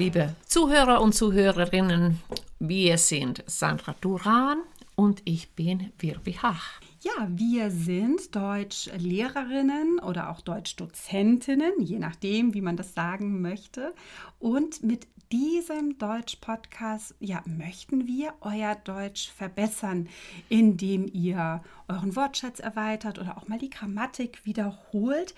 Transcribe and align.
Liebe 0.00 0.34
Zuhörer 0.46 1.02
und 1.02 1.14
Zuhörerinnen, 1.14 2.22
wir 2.58 2.96
sind 2.96 3.44
Sandra 3.46 3.94
Duran 4.00 4.62
und 4.96 5.20
ich 5.26 5.50
bin 5.50 5.92
Wirbi 5.98 6.38
Hach. 6.40 6.80
Ja, 7.02 7.28
wir 7.28 7.70
sind 7.70 8.34
Deutschlehrerinnen 8.34 9.98
oder 9.98 10.30
auch 10.30 10.40
Deutschdozentinnen, 10.40 11.82
je 11.82 11.98
nachdem, 11.98 12.54
wie 12.54 12.62
man 12.62 12.78
das 12.78 12.94
sagen 12.94 13.42
möchte. 13.42 13.92
Und 14.38 14.82
mit 14.82 15.06
diesem 15.32 15.96
Deutsch-Podcast 15.98 17.14
ja, 17.20 17.42
möchten 17.44 18.06
wir 18.06 18.34
euer 18.40 18.74
Deutsch 18.74 19.30
verbessern, 19.30 20.08
indem 20.48 21.08
ihr 21.12 21.62
euren 21.88 22.16
Wortschatz 22.16 22.58
erweitert 22.58 23.18
oder 23.18 23.38
auch 23.38 23.46
mal 23.46 23.58
die 23.58 23.70
Grammatik 23.70 24.44
wiederholt. 24.44 25.34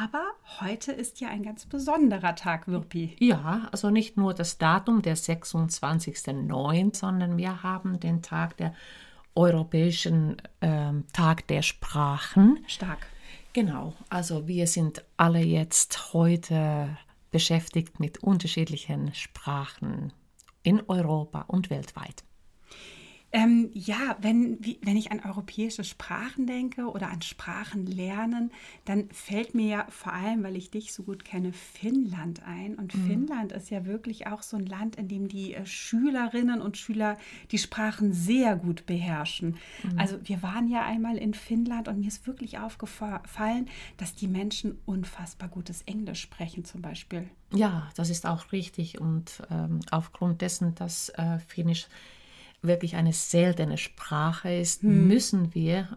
Aber 0.00 0.24
heute 0.60 0.90
ist 0.92 1.20
ja 1.20 1.28
ein 1.28 1.44
ganz 1.44 1.66
besonderer 1.66 2.34
Tag, 2.34 2.66
Wirpi. 2.66 3.16
Ja, 3.20 3.68
also 3.70 3.90
nicht 3.90 4.16
nur 4.16 4.34
das 4.34 4.58
Datum 4.58 5.02
der 5.02 5.16
26.09., 5.16 6.96
sondern 6.96 7.36
wir 7.36 7.62
haben 7.62 8.00
den 8.00 8.22
Tag 8.22 8.56
der 8.56 8.74
Europäischen 9.36 10.42
ähm, 10.60 11.04
Tag 11.12 11.46
der 11.46 11.62
Sprachen. 11.62 12.64
Stark. 12.66 13.06
Genau, 13.52 13.94
also 14.08 14.48
wir 14.48 14.66
sind 14.66 15.04
alle 15.16 15.40
jetzt 15.40 16.12
heute 16.14 16.96
beschäftigt 17.30 18.00
mit 18.00 18.22
unterschiedlichen 18.22 19.14
Sprachen 19.14 20.12
in 20.62 20.82
Europa 20.88 21.42
und 21.42 21.70
weltweit. 21.70 22.24
Ähm, 23.32 23.70
ja, 23.74 24.16
wenn, 24.20 24.64
wie, 24.64 24.80
wenn 24.82 24.96
ich 24.96 25.12
an 25.12 25.20
europäische 25.20 25.84
Sprachen 25.84 26.46
denke 26.46 26.86
oder 26.86 27.10
an 27.10 27.22
Sprachen 27.22 27.86
lernen, 27.86 28.50
dann 28.84 29.08
fällt 29.10 29.54
mir 29.54 29.66
ja 29.68 29.86
vor 29.88 30.12
allem, 30.12 30.42
weil 30.42 30.56
ich 30.56 30.70
dich 30.70 30.92
so 30.92 31.04
gut 31.04 31.24
kenne, 31.24 31.52
Finnland 31.52 32.42
ein. 32.44 32.74
Und 32.74 32.94
mhm. 32.94 33.06
Finnland 33.06 33.52
ist 33.52 33.70
ja 33.70 33.84
wirklich 33.86 34.26
auch 34.26 34.42
so 34.42 34.56
ein 34.56 34.66
Land, 34.66 34.96
in 34.96 35.06
dem 35.06 35.28
die 35.28 35.54
äh, 35.54 35.64
Schülerinnen 35.64 36.60
und 36.60 36.76
Schüler 36.76 37.18
die 37.52 37.58
Sprachen 37.58 38.12
sehr 38.12 38.56
gut 38.56 38.86
beherrschen. 38.86 39.56
Mhm. 39.84 39.98
Also 39.98 40.18
wir 40.24 40.42
waren 40.42 40.66
ja 40.66 40.84
einmal 40.84 41.16
in 41.16 41.34
Finnland 41.34 41.86
und 41.86 42.00
mir 42.00 42.08
ist 42.08 42.26
wirklich 42.26 42.58
aufgefallen, 42.58 43.68
dass 43.96 44.14
die 44.16 44.28
Menschen 44.28 44.78
unfassbar 44.86 45.48
gutes 45.48 45.82
Englisch 45.82 46.20
sprechen 46.20 46.64
zum 46.64 46.82
Beispiel. 46.82 47.28
Ja, 47.52 47.90
das 47.94 48.10
ist 48.10 48.26
auch 48.26 48.50
richtig. 48.50 49.00
Und 49.00 49.42
ähm, 49.50 49.80
aufgrund 49.90 50.40
dessen, 50.40 50.74
dass 50.74 51.10
äh, 51.10 51.38
Finnisch 51.38 51.86
wirklich 52.62 52.96
eine 52.96 53.12
seltene 53.12 53.78
Sprache 53.78 54.52
ist, 54.52 54.82
hm. 54.82 55.08
müssen 55.08 55.54
wir 55.54 55.88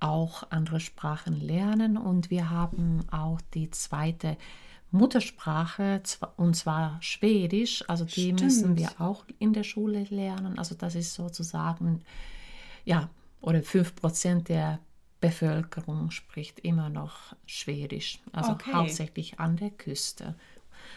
auch 0.00 0.44
andere 0.50 0.80
Sprachen 0.80 1.40
lernen. 1.40 1.96
Und 1.96 2.30
wir 2.30 2.50
haben 2.50 3.04
auch 3.10 3.40
die 3.54 3.70
zweite 3.70 4.36
Muttersprache, 4.90 6.02
und 6.36 6.54
zwar 6.54 6.98
Schwedisch. 7.00 7.84
Also 7.88 8.04
die 8.04 8.10
Stimmt. 8.10 8.42
müssen 8.42 8.76
wir 8.76 8.90
auch 9.00 9.24
in 9.38 9.52
der 9.52 9.64
Schule 9.64 10.04
lernen. 10.10 10.58
Also 10.58 10.74
das 10.74 10.94
ist 10.94 11.14
sozusagen, 11.14 12.02
ja, 12.84 13.08
oder 13.40 13.60
5% 13.60 14.44
der 14.44 14.78
Bevölkerung 15.20 16.10
spricht 16.10 16.60
immer 16.60 16.90
noch 16.90 17.34
Schwedisch, 17.46 18.20
also 18.32 18.52
okay. 18.52 18.72
hauptsächlich 18.74 19.40
an 19.40 19.56
der 19.56 19.70
Küste. 19.70 20.34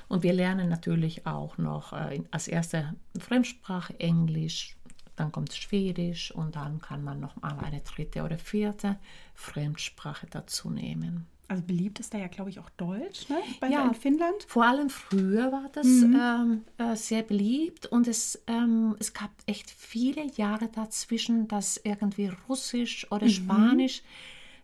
Und 0.09 0.23
wir 0.23 0.33
lernen 0.33 0.67
natürlich 0.67 1.25
auch 1.25 1.58
noch 1.58 1.94
äh, 1.94 2.22
als 2.30 2.50
erste 2.50 2.94
Fremdsprache 3.17 3.97
Englisch, 4.00 4.75
dann 5.18 5.32
kommt 5.32 5.54
Schwedisch 5.54 6.32
und 6.32 6.56
dann 6.56 6.80
kann 6.80 7.04
man 7.04 7.20
noch 7.20 7.36
mal 7.42 7.58
eine 7.60 7.82
dritte 7.82 8.23
oder 8.23 8.38
vierte 8.38 8.98
Fremdsprache 9.34 10.28
dazu 10.30 10.69
nehmen. 10.69 11.28
Also 11.50 11.64
beliebt 11.64 12.00
ist 12.00 12.14
da 12.14 12.18
ja, 12.18 12.28
glaube 12.28 12.50
ich, 12.50 12.59
auch 12.59 12.69
Deutsch, 12.72 13.30
ne? 13.30 13.38
Bei, 13.62 13.69
ja, 13.69 13.88
in 13.88 13.94
Finnland. 13.94 14.44
Vor 14.47 14.66
allem 14.66 14.90
früher 14.90 15.52
war 15.52 15.69
das 15.72 15.88
mhm. 15.88 16.19
ähm, 16.19 16.64
äh, 16.78 16.96
sehr 16.96 17.24
beliebt 17.24 17.86
und 17.86 18.08
es, 18.08 18.41
ähm, 18.47 18.97
es 19.00 19.14
gab 19.14 19.31
echt 19.46 19.69
viele 19.69 20.25
Jahre 20.36 20.68
dazwischen, 20.68 21.47
dass 21.47 21.78
irgendwie 21.78 22.31
Russisch 22.50 23.09
oder 23.12 23.25
mhm. 23.25 23.31
Spanisch 23.31 24.02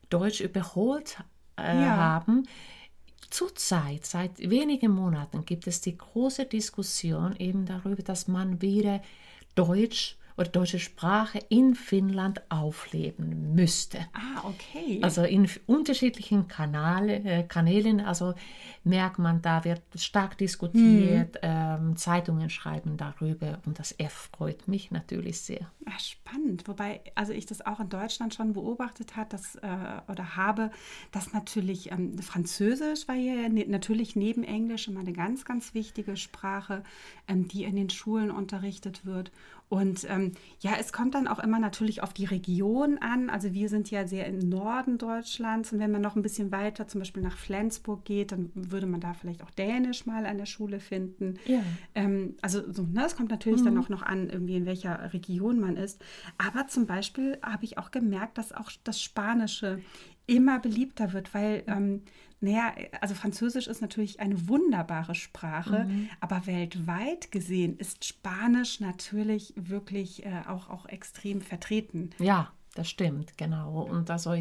Deutsch 0.09 0.41
überholt 0.41 1.17
äh, 1.57 1.81
ja. 1.81 1.95
haben. 1.95 2.43
Zurzeit, 3.29 4.05
seit 4.05 4.37
wenigen 4.37 4.91
Monaten, 4.91 5.45
gibt 5.45 5.65
es 5.67 5.81
die 5.81 5.97
große 5.97 6.45
Diskussion 6.45 7.35
eben 7.37 7.65
darüber, 7.65 8.03
dass 8.03 8.27
man 8.27 8.61
wieder 8.61 9.01
Deutsch 9.55 10.17
oder 10.37 10.49
deutsche 10.49 10.79
Sprache 10.79 11.39
in 11.49 11.75
Finnland 11.75 12.41
aufleben 12.49 13.53
müsste. 13.53 13.99
Ah, 14.13 14.47
okay. 14.47 14.99
Also 15.01 15.23
in 15.23 15.47
unterschiedlichen 15.65 16.47
Kanäle, 16.47 17.23
äh, 17.23 17.43
Kanälen, 17.43 17.99
also 17.99 18.33
merkt 18.83 19.19
man, 19.19 19.41
da 19.41 19.63
wird 19.63 19.81
stark 19.95 20.37
diskutiert, 20.37 21.35
hm. 21.35 21.41
ähm, 21.41 21.95
Zeitungen 21.95 22.49
schreiben 22.49 22.97
darüber 22.97 23.59
und 23.65 23.79
das 23.79 23.91
erfreut 23.91 24.67
mich 24.67 24.91
natürlich 24.91 25.41
sehr. 25.41 25.71
Ach, 25.85 25.99
spannend. 25.99 26.67
Wobei, 26.67 27.01
also 27.15 27.33
ich 27.33 27.45
das 27.45 27.65
auch 27.65 27.79
in 27.79 27.89
Deutschland 27.89 28.33
schon 28.33 28.53
beobachtet 28.53 29.15
hat, 29.15 29.33
dass, 29.33 29.55
äh, 29.55 29.67
oder 30.07 30.35
habe, 30.35 30.71
dass 31.11 31.33
natürlich 31.33 31.91
ähm, 31.91 32.17
Französisch 32.19 33.07
war 33.07 33.15
ja 33.15 33.49
ne, 33.49 33.65
natürlich 33.67 34.15
neben 34.15 34.43
Englisch 34.43 34.87
immer 34.87 35.01
eine 35.01 35.13
ganz, 35.13 35.45
ganz 35.45 35.73
wichtige 35.73 36.17
Sprache, 36.17 36.83
ähm, 37.27 37.47
die 37.47 37.63
in 37.63 37.75
den 37.75 37.89
Schulen 37.89 38.31
unterrichtet 38.31 39.05
wird. 39.05 39.31
Und 39.69 40.05
ähm, 40.07 40.33
ja, 40.59 40.73
es 40.79 40.93
kommt 40.93 41.15
dann 41.15 41.27
auch 41.27 41.39
immer 41.39 41.57
natürlich 41.57 42.03
auf 42.03 42.13
die 42.13 42.25
Region 42.25 42.99
an. 42.99 43.29
Also 43.31 43.53
wir 43.53 43.69
sind 43.69 43.89
ja 43.89 44.05
sehr 44.05 44.27
im 44.27 44.37
Norden 44.37 44.99
Deutschlands 44.99 45.73
und 45.73 45.79
wenn 45.79 45.91
man 45.91 46.01
noch 46.01 46.15
ein 46.15 46.21
bisschen 46.21 46.51
weiter 46.51 46.87
zum 46.87 46.99
Beispiel 46.99 47.23
nach 47.23 47.37
Flensburg 47.37 48.05
geht, 48.05 48.31
dann 48.31 48.51
würde 48.53 48.85
man 48.85 48.99
da 48.99 49.13
vielleicht 49.13 49.41
auch 49.41 49.49
Dänisch 49.49 50.05
mal 50.05 50.27
an 50.27 50.37
der 50.37 50.45
Schule 50.45 50.79
finden. 50.79 51.39
Ja. 51.45 51.63
Ähm, 51.95 52.35
also 52.41 52.71
so, 52.71 52.83
ne, 52.83 53.05
es 53.05 53.15
kommt 53.15 53.31
natürlich 53.31 53.61
mhm. 53.61 53.65
dann 53.65 53.77
auch 53.79 53.89
noch 53.89 54.03
an, 54.03 54.29
irgendwie 54.29 54.57
in 54.57 54.67
welcher 54.67 55.11
Region 55.11 55.59
man 55.59 55.75
ist. 55.75 55.99
Aber 56.37 56.67
zum 56.67 56.85
Beispiel 56.85 57.39
habe 57.41 57.65
ich 57.65 57.79
auch 57.79 57.89
gemerkt, 57.89 58.37
dass 58.37 58.51
auch 58.51 58.69
das 58.83 59.01
Spanische 59.01 59.81
immer 60.27 60.59
beliebter 60.59 61.13
wird, 61.13 61.33
weil 61.33 61.63
ähm, 61.67 62.03
naja, 62.43 62.73
also 62.99 63.15
Französisch 63.15 63.67
ist 63.67 63.81
natürlich 63.81 64.19
eine 64.19 64.49
wunderbare 64.49 65.15
Sprache, 65.15 65.85
mhm. 65.85 66.09
aber 66.19 66.45
weltweit 66.45 67.31
gesehen 67.31 67.77
ist 67.77 68.03
Spanisch 68.03 68.81
natürlich 68.81 69.53
wirklich 69.55 70.25
äh, 70.25 70.41
auch, 70.49 70.69
auch 70.69 70.85
extrem 70.85 71.39
vertreten. 71.39 72.09
Ja, 72.19 72.51
das 72.75 72.89
stimmt, 72.89 73.37
genau. 73.37 73.83
Und 73.83 74.09
also, 74.09 74.35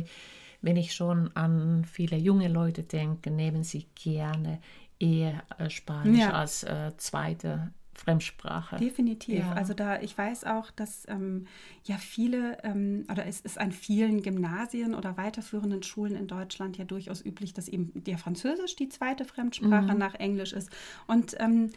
wenn 0.63 0.77
ich 0.77 0.95
schon 0.95 1.31
an 1.37 1.85
viele 1.85 2.17
junge 2.17 2.49
Leute 2.49 2.83
denke, 2.83 3.31
nehmen 3.31 3.63
sie 3.63 3.87
gerne 3.95 4.61
eher 4.99 5.45
äh, 5.59 5.71
Spanisch 5.71 6.19
ja. 6.19 6.33
als 6.33 6.65
äh, 6.65 6.91
zweite 6.97 7.73
Fremdsprache. 7.95 8.77
Definitiv. 8.77 9.41
Ja. 9.41 9.53
Also 9.53 9.75
da, 9.75 10.01
ich 10.01 10.17
weiß 10.17 10.45
auch, 10.45 10.71
dass 10.71 11.05
ähm, 11.09 11.47
ja 11.85 11.97
viele, 11.97 12.59
ähm, 12.65 13.05
oder 13.11 13.27
es 13.27 13.41
ist 13.41 13.59
an 13.59 13.71
vielen 13.71 14.23
Gymnasien 14.23 14.95
oder 14.95 15.17
weiterführenden 15.17 15.83
Schulen 15.83 16.17
in 16.17 16.27
Deutschland 16.27 16.79
ja 16.79 16.85
durchaus 16.85 17.25
üblich, 17.25 17.53
dass 17.53 17.69
eben 17.69 17.93
der 17.95 18.19
Französisch 18.19 18.77
die 18.77 18.89
zweite 18.89 19.25
Fremdsprache 19.25 19.93
mhm. 19.93 19.99
nach 19.99 20.15
Englisch 20.15 20.53
ist. 20.53 20.71
Und 21.07 21.37
ähm, 21.39 21.71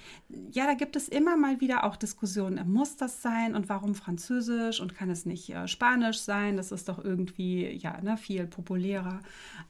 ja, 0.52 0.66
da 0.66 0.74
gibt 0.74 0.96
es 0.96 1.10
immer 1.10 1.36
mal 1.38 1.60
wieder 1.60 1.84
auch 1.84 1.96
Diskussionen, 1.96 2.72
muss 2.72 2.96
das 2.96 3.22
sein 3.22 3.56
und 3.56 3.70
warum 3.70 3.94
Französisch 3.94 4.80
und 4.80 4.96
kann 4.96 5.10
es 5.10 5.26
nicht 5.26 5.50
äh, 5.50 5.68
Spanisch 5.68 6.20
sein? 6.20 6.58
Das 6.58 6.72
ist 6.72 6.88
doch 6.88 7.04
irgendwie 7.04 7.72
ja 7.76 8.00
ne, 8.02 8.18
viel 8.18 8.48
populärer. 8.48 9.20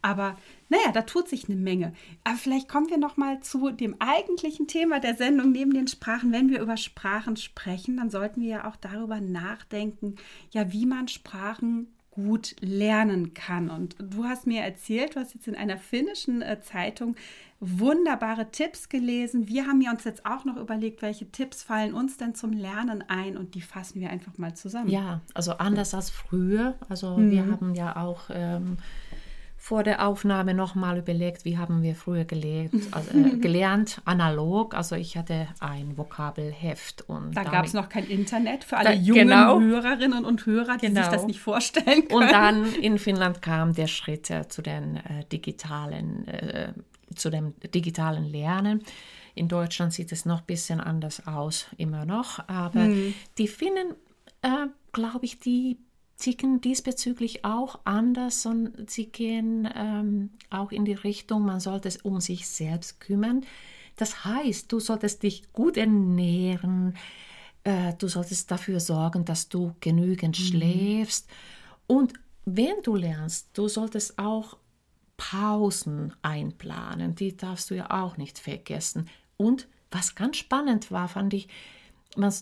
Aber 0.00 0.36
naja, 0.68 0.92
da 0.92 1.02
tut 1.02 1.28
sich 1.28 1.48
eine 1.48 1.56
Menge. 1.56 1.92
Aber 2.24 2.36
vielleicht 2.36 2.68
kommen 2.68 2.90
wir 2.90 2.98
noch 2.98 3.16
mal 3.16 3.40
zu 3.40 3.70
dem 3.70 3.96
eigentlichen 4.00 4.66
Thema 4.66 5.00
der 5.00 5.14
Sendung 5.14 5.52
neben 5.52 5.72
den 5.72 5.86
Sprachen. 5.86 6.32
Wenn 6.32 6.48
wir 6.50 6.60
über 6.60 6.76
Sprachen 6.76 7.36
sprechen, 7.36 7.96
dann 7.96 8.10
sollten 8.10 8.40
wir 8.40 8.48
ja 8.48 8.68
auch 8.68 8.76
darüber 8.76 9.20
nachdenken, 9.20 10.16
ja, 10.50 10.72
wie 10.72 10.86
man 10.86 11.08
Sprachen 11.08 11.88
gut 12.16 12.56
lernen 12.60 13.34
kann. 13.34 13.68
Und 13.68 13.94
du 13.98 14.24
hast 14.24 14.46
mir 14.46 14.62
erzählt, 14.62 15.14
du 15.14 15.20
hast 15.20 15.34
jetzt 15.34 15.46
in 15.48 15.54
einer 15.54 15.76
finnischen 15.76 16.40
äh, 16.40 16.60
Zeitung 16.60 17.14
wunderbare 17.60 18.50
Tipps 18.50 18.88
gelesen. 18.88 19.48
Wir 19.48 19.66
haben 19.66 19.80
ja 19.80 19.90
uns 19.90 20.04
jetzt 20.04 20.24
auch 20.24 20.44
noch 20.44 20.56
überlegt, 20.56 21.02
welche 21.02 21.30
Tipps 21.30 21.62
fallen 21.62 21.94
uns 21.94 22.16
denn 22.16 22.34
zum 22.34 22.52
Lernen 22.52 23.04
ein 23.08 23.36
und 23.36 23.54
die 23.54 23.60
fassen 23.60 24.00
wir 24.00 24.10
einfach 24.10 24.36
mal 24.38 24.54
zusammen. 24.54 24.88
Ja, 24.88 25.20
also 25.34 25.52
anders 25.52 25.94
als 25.94 26.10
früher. 26.10 26.74
Also 26.88 27.16
mhm. 27.16 27.30
wir 27.30 27.46
haben 27.46 27.74
ja 27.74 27.96
auch 27.96 28.24
ähm, 28.30 28.78
vor 29.66 29.82
der 29.82 30.06
Aufnahme 30.06 30.54
nochmal 30.54 30.98
überlegt, 30.98 31.44
wie 31.44 31.58
haben 31.58 31.82
wir 31.82 31.96
früher 31.96 32.24
gelebt, 32.24 32.76
also, 32.92 33.18
äh, 33.18 33.36
gelernt, 33.38 34.00
analog. 34.04 34.74
Also 34.74 34.94
ich 34.94 35.16
hatte 35.16 35.48
ein 35.58 35.98
Vokabelheft. 35.98 37.02
Und 37.08 37.36
da 37.36 37.42
gab 37.42 37.66
es 37.66 37.72
noch 37.72 37.88
kein 37.88 38.06
Internet 38.06 38.62
für 38.62 38.76
alle 38.76 38.90
da, 38.90 38.94
jungen 38.94 39.26
genau, 39.26 39.58
Hörerinnen 39.58 40.24
und 40.24 40.46
Hörer, 40.46 40.76
die 40.76 40.86
genau. 40.86 41.00
sich 41.00 41.10
das 41.10 41.26
nicht 41.26 41.40
vorstellen 41.40 42.06
können. 42.06 42.12
Und 42.12 42.30
dann 42.30 42.74
in 42.74 42.96
Finnland 42.96 43.42
kam 43.42 43.74
der 43.74 43.88
Schritt 43.88 44.30
äh, 44.30 44.46
zu, 44.46 44.62
den, 44.62 44.98
äh, 44.98 45.24
digitalen, 45.32 46.28
äh, 46.28 46.72
zu 47.16 47.28
dem 47.28 47.54
digitalen 47.74 48.24
Lernen. 48.24 48.84
In 49.34 49.48
Deutschland 49.48 49.92
sieht 49.92 50.12
es 50.12 50.26
noch 50.26 50.42
ein 50.42 50.46
bisschen 50.46 50.80
anders 50.80 51.26
aus, 51.26 51.66
immer 51.76 52.06
noch. 52.06 52.38
Aber 52.48 52.84
hm. 52.84 53.14
die 53.36 53.48
Finnen, 53.48 53.96
äh, 54.42 54.68
glaube 54.92 55.24
ich, 55.24 55.40
die 55.40 55.76
ticken 56.16 56.60
diesbezüglich 56.60 57.44
auch 57.44 57.80
anders 57.84 58.46
und 58.46 58.90
sie 58.90 59.06
gehen 59.06 59.68
ähm, 59.74 60.30
auch 60.50 60.72
in 60.72 60.84
die 60.84 60.94
Richtung, 60.94 61.44
man 61.44 61.60
sollte 61.60 61.88
es 61.88 61.98
um 61.98 62.20
sich 62.20 62.48
selbst 62.48 63.00
kümmern. 63.00 63.44
Das 63.96 64.24
heißt, 64.24 64.70
du 64.72 64.80
solltest 64.80 65.22
dich 65.22 65.52
gut 65.52 65.76
ernähren, 65.76 66.96
äh, 67.64 67.94
du 67.98 68.08
solltest 68.08 68.50
dafür 68.50 68.80
sorgen, 68.80 69.24
dass 69.24 69.48
du 69.48 69.74
genügend 69.80 70.38
mhm. 70.38 70.42
schläfst. 70.42 71.28
Und 71.86 72.14
wenn 72.44 72.82
du 72.82 72.94
lernst, 72.94 73.50
du 73.54 73.68
solltest 73.68 74.18
auch 74.18 74.56
Pausen 75.16 76.12
einplanen, 76.22 77.14
die 77.14 77.36
darfst 77.36 77.70
du 77.70 77.74
ja 77.74 77.90
auch 77.90 78.16
nicht 78.16 78.38
vergessen. 78.38 79.08
Und 79.36 79.66
was 79.90 80.14
ganz 80.14 80.36
spannend 80.36 80.90
war, 80.90 81.08
fand 81.08 81.34
ich, 81.34 81.48
man, 82.16 82.32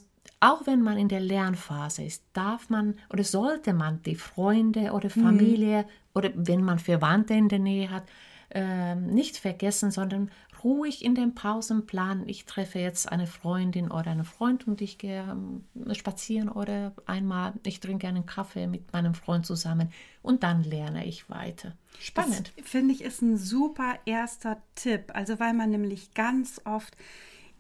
auch 0.45 0.67
wenn 0.67 0.83
man 0.83 0.99
in 0.99 1.09
der 1.09 1.21
Lernphase 1.21 2.05
ist, 2.05 2.23
darf 2.35 2.69
man 2.69 2.97
oder 3.11 3.25
sollte 3.25 3.73
man 3.73 4.03
die 4.03 4.15
Freunde 4.15 4.93
oder 4.93 5.09
mhm. 5.15 5.23
Familie 5.23 5.83
mhm. 5.83 5.89
oder 6.13 6.31
wenn 6.35 6.63
man 6.63 6.79
Verwandte 6.79 7.33
in 7.33 7.49
der 7.49 7.59
Nähe 7.59 7.91
hat, 7.91 8.05
äh, 8.51 8.95
nicht 8.95 9.39
vergessen, 9.39 9.91
sondern 9.91 10.31
ruhig 10.63 11.05
in 11.05 11.15
den 11.15 11.35
Pausen 11.35 11.87
planen. 11.87 12.29
Ich 12.29 12.45
treffe 12.45 12.79
jetzt 12.79 13.11
eine 13.11 13.27
Freundin 13.27 13.91
oder 13.91 14.11
einen 14.11 14.25
Freund 14.25 14.67
und 14.67 14.83
ich 14.83 14.99
gehe 14.99 15.23
ähm, 15.23 15.65
spazieren 15.95 16.51
oder 16.51 16.93
einmal, 17.07 17.55
ich 17.65 17.81
trinke 17.81 18.07
einen 18.07 18.27
Kaffee 18.27 18.67
mit 18.67 18.93
meinem 18.93 19.15
Freund 19.15 19.47
zusammen 19.47 19.93
und 20.23 20.43
dann 20.43 20.63
lerne 20.63 21.07
ich 21.07 21.29
weiter. 21.31 21.73
Spannend. 21.99 22.53
Finde 22.63 22.93
ich 22.93 23.03
ist 23.03 23.23
ein 23.23 23.39
super 23.39 23.95
erster 24.05 24.59
Tipp. 24.75 25.13
Also 25.15 25.41
weil 25.41 25.55
man 25.55 25.71
nämlich 25.71 26.13
ganz 26.13 26.61
oft 26.65 26.97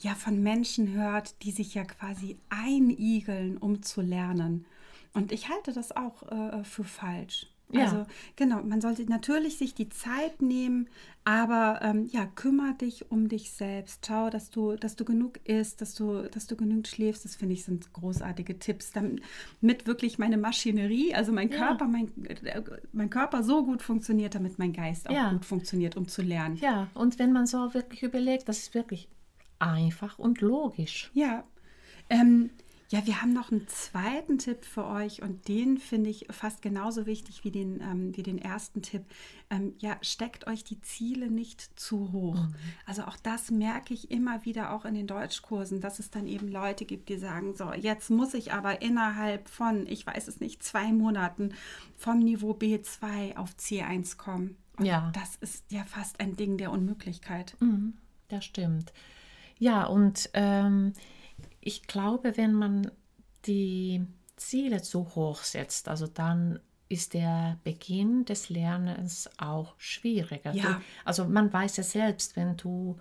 ja 0.00 0.14
von 0.14 0.42
Menschen 0.42 0.92
hört, 0.92 1.42
die 1.42 1.50
sich 1.50 1.74
ja 1.74 1.84
quasi 1.84 2.36
einigeln, 2.48 3.56
um 3.56 3.82
zu 3.82 4.00
lernen. 4.00 4.64
Und 5.12 5.32
ich 5.32 5.48
halte 5.48 5.72
das 5.72 5.96
auch 5.96 6.22
äh, 6.30 6.64
für 6.64 6.84
falsch. 6.84 7.46
Ja. 7.74 7.84
Also 7.84 8.06
genau, 8.36 8.62
man 8.62 8.80
sollte 8.80 9.04
natürlich 9.06 9.58
sich 9.58 9.74
die 9.74 9.88
Zeit 9.88 10.42
nehmen, 10.42 10.88
aber 11.24 11.80
ähm, 11.82 12.08
ja, 12.12 12.26
kümmere 12.26 12.74
dich 12.74 13.10
um 13.10 13.28
dich 13.28 13.50
selbst. 13.50 14.04
Schau, 14.06 14.30
dass 14.30 14.50
du, 14.50 14.76
dass 14.76 14.96
du 14.96 15.04
genug 15.04 15.40
isst, 15.44 15.80
dass 15.80 15.94
du, 15.94 16.28
dass 16.28 16.46
du 16.46 16.56
genug 16.56 16.86
schläfst. 16.86 17.24
Das 17.24 17.36
finde 17.36 17.54
ich 17.54 17.64
sind 17.64 17.92
großartige 17.92 18.58
Tipps, 18.58 18.92
damit 18.92 19.86
wirklich 19.86 20.18
meine 20.18 20.36
Maschinerie, 20.36 21.14
also 21.14 21.32
mein 21.32 21.50
Körper, 21.50 21.86
ja. 21.86 21.90
mein, 21.90 22.12
äh, 22.26 22.62
mein 22.92 23.10
Körper 23.10 23.42
so 23.42 23.64
gut 23.64 23.82
funktioniert, 23.82 24.34
damit 24.34 24.58
mein 24.58 24.72
Geist 24.72 25.08
auch 25.08 25.14
ja. 25.14 25.32
gut 25.32 25.44
funktioniert, 25.44 25.96
um 25.96 26.06
zu 26.06 26.22
lernen. 26.22 26.56
Ja, 26.56 26.88
und 26.94 27.18
wenn 27.18 27.32
man 27.32 27.46
so 27.46 27.72
wirklich 27.74 28.02
überlegt, 28.02 28.48
das 28.48 28.58
ist 28.58 28.74
wirklich 28.74 29.08
einfach 29.58 30.18
und 30.18 30.40
logisch. 30.40 31.10
Ja. 31.14 31.44
Ähm, 32.10 32.50
ja, 32.90 33.06
wir 33.06 33.22
haben 33.22 33.32
noch 33.32 33.50
einen 33.50 33.66
zweiten 33.66 34.38
Tipp 34.38 34.64
für 34.64 34.86
euch 34.86 35.20
und 35.20 35.48
den 35.48 35.78
finde 35.78 36.10
ich 36.10 36.26
fast 36.30 36.62
genauso 36.62 37.06
wichtig 37.06 37.42
wie 37.42 37.50
den, 37.50 37.80
ähm, 37.80 38.16
wie 38.16 38.22
den 38.22 38.38
ersten 38.38 38.82
Tipp. 38.82 39.04
Ähm, 39.50 39.74
ja, 39.78 39.96
steckt 40.02 40.46
euch 40.46 40.62
die 40.62 40.80
Ziele 40.80 41.28
nicht 41.28 41.78
zu 41.80 42.12
hoch. 42.12 42.36
Mhm. 42.36 42.54
Also 42.86 43.02
auch 43.02 43.16
das 43.16 43.50
merke 43.50 43.94
ich 43.94 44.12
immer 44.12 44.44
wieder 44.44 44.72
auch 44.72 44.84
in 44.84 44.94
den 44.94 45.06
Deutschkursen, 45.06 45.80
dass 45.80 45.98
es 45.98 46.10
dann 46.10 46.28
eben 46.28 46.46
Leute 46.46 46.84
gibt, 46.84 47.08
die 47.08 47.16
sagen, 47.16 47.56
so, 47.56 47.72
jetzt 47.72 48.10
muss 48.10 48.32
ich 48.32 48.52
aber 48.52 48.80
innerhalb 48.82 49.48
von, 49.48 49.86
ich 49.88 50.06
weiß 50.06 50.28
es 50.28 50.38
nicht, 50.38 50.62
zwei 50.62 50.92
Monaten 50.92 51.54
vom 51.96 52.20
Niveau 52.20 52.52
B2 52.52 53.36
auf 53.36 53.54
C1 53.58 54.18
kommen. 54.18 54.56
Und 54.76 54.84
ja. 54.84 55.10
das 55.14 55.34
ist 55.36 55.64
ja 55.72 55.84
fast 55.84 56.20
ein 56.20 56.36
Ding 56.36 56.58
der 56.58 56.70
Unmöglichkeit. 56.70 57.56
Mhm, 57.60 57.94
das 58.28 58.44
stimmt. 58.44 58.92
Ja, 59.64 59.86
und 59.86 60.28
ähm, 60.34 60.92
ich 61.62 61.86
glaube, 61.86 62.36
wenn 62.36 62.52
man 62.52 62.90
die 63.46 64.04
Ziele 64.36 64.82
zu 64.82 65.14
hoch 65.14 65.38
setzt, 65.38 65.88
also 65.88 66.06
dann 66.06 66.60
ist 66.90 67.14
der 67.14 67.58
Beginn 67.64 68.26
des 68.26 68.50
Lernens 68.50 69.30
auch 69.38 69.74
schwieriger. 69.78 70.52
Ja. 70.52 70.82
also 71.06 71.24
man 71.24 71.50
weiß 71.50 71.78
ja 71.78 71.82
selbst, 71.82 72.36
wenn 72.36 72.58
du 72.58 72.98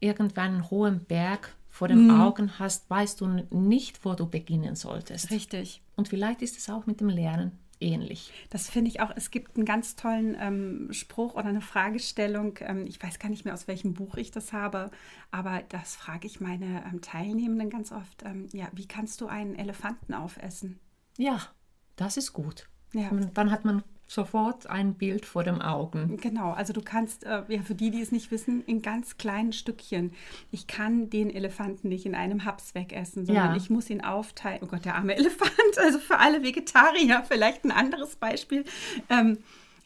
irgendwann 0.00 0.52
einen 0.52 0.70
hohen 0.70 1.02
Berg 1.02 1.56
vor 1.70 1.88
den 1.88 2.08
mhm. 2.08 2.20
Augen 2.20 2.58
hast, 2.58 2.90
weißt 2.90 3.18
du 3.22 3.26
nicht, 3.50 4.04
wo 4.04 4.12
du 4.12 4.28
beginnen 4.28 4.76
solltest. 4.76 5.30
Richtig. 5.30 5.80
Und 5.96 6.08
vielleicht 6.08 6.42
ist 6.42 6.58
es 6.58 6.68
auch 6.68 6.84
mit 6.84 7.00
dem 7.00 7.08
Lernen 7.08 7.58
ähnlich. 7.80 8.32
Das 8.50 8.68
finde 8.68 8.90
ich 8.90 9.00
auch. 9.00 9.10
Es 9.16 9.30
gibt 9.30 9.56
einen 9.56 9.64
ganz 9.64 9.96
tollen 9.96 10.36
ähm, 10.40 10.92
Spruch 10.92 11.34
oder 11.34 11.46
eine 11.46 11.60
Fragestellung. 11.60 12.58
Ähm, 12.60 12.86
ich 12.86 13.02
weiß 13.02 13.18
gar 13.18 13.28
nicht 13.28 13.44
mehr, 13.44 13.54
aus 13.54 13.68
welchem 13.68 13.94
Buch 13.94 14.16
ich 14.16 14.30
das 14.30 14.52
habe, 14.52 14.90
aber 15.30 15.62
das 15.68 15.96
frage 15.96 16.26
ich 16.26 16.40
meine 16.40 16.84
ähm, 16.90 17.00
Teilnehmenden 17.00 17.70
ganz 17.70 17.92
oft. 17.92 18.22
Ähm, 18.24 18.48
ja, 18.52 18.68
wie 18.72 18.86
kannst 18.86 19.20
du 19.20 19.26
einen 19.26 19.56
Elefanten 19.56 20.14
aufessen? 20.14 20.78
Ja, 21.16 21.40
das 21.96 22.16
ist 22.16 22.32
gut. 22.32 22.68
Ja. 22.92 23.08
Und 23.10 23.36
dann 23.36 23.50
hat 23.50 23.64
man 23.64 23.82
sofort 24.10 24.68
ein 24.68 24.94
Bild 24.94 25.24
vor 25.24 25.44
dem 25.44 25.62
Augen. 25.62 26.16
Genau, 26.16 26.50
also 26.50 26.72
du 26.72 26.82
kannst, 26.82 27.22
äh, 27.22 27.44
ja, 27.46 27.62
für 27.62 27.76
die, 27.76 27.92
die 27.92 28.02
es 28.02 28.10
nicht 28.10 28.32
wissen, 28.32 28.64
in 28.64 28.82
ganz 28.82 29.18
kleinen 29.18 29.52
Stückchen. 29.52 30.12
Ich 30.50 30.66
kann 30.66 31.10
den 31.10 31.30
Elefanten 31.30 31.88
nicht 31.88 32.06
in 32.06 32.16
einem 32.16 32.44
Haps 32.44 32.74
wegessen, 32.74 33.24
sondern 33.24 33.52
ja. 33.52 33.56
ich 33.56 33.70
muss 33.70 33.88
ihn 33.88 34.00
aufteilen. 34.00 34.58
Oh 34.62 34.66
Gott, 34.66 34.84
der 34.84 34.96
arme 34.96 35.14
Elefant, 35.16 35.78
also 35.78 36.00
für 36.00 36.18
alle 36.18 36.42
Vegetarier 36.42 37.22
vielleicht 37.28 37.64
ein 37.64 37.70
anderes 37.70 38.16
Beispiel. 38.16 38.64
Ähm, 39.08 39.38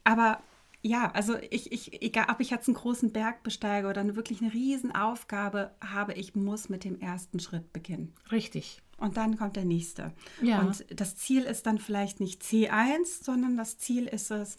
aber 0.05 0.41
ja, 0.81 1.11
also 1.13 1.37
ich, 1.51 1.71
ich, 1.71 2.03
egal 2.03 2.29
ob 2.31 2.41
ich 2.41 2.49
jetzt 2.49 2.67
einen 2.67 2.77
großen 2.77 3.13
Berg 3.13 3.43
besteige 3.43 3.89
oder 3.89 4.01
eine, 4.01 4.17
wirklich 4.17 4.41
eine 4.41 4.55
Riesenaufgabe 4.55 5.71
habe, 5.83 6.15
ich 6.15 6.35
muss 6.35 6.71
mit 6.71 6.85
dem 6.85 6.99
ersten 6.99 7.41
Schritt 7.41 7.75
beginnen. 7.75 8.15
Richtig 8.33 8.84
und 8.99 9.17
dann 9.17 9.37
kommt 9.37 9.57
der 9.57 9.65
nächste. 9.65 10.13
Ja. 10.41 10.61
Und 10.61 10.85
das 10.91 11.17
Ziel 11.17 11.43
ist 11.43 11.67
dann 11.67 11.79
vielleicht 11.79 12.21
nicht 12.21 12.43
C1, 12.43 13.23
sondern 13.23 13.57
das 13.57 13.79
Ziel 13.79 14.07
ist 14.07 14.31
es, 14.31 14.57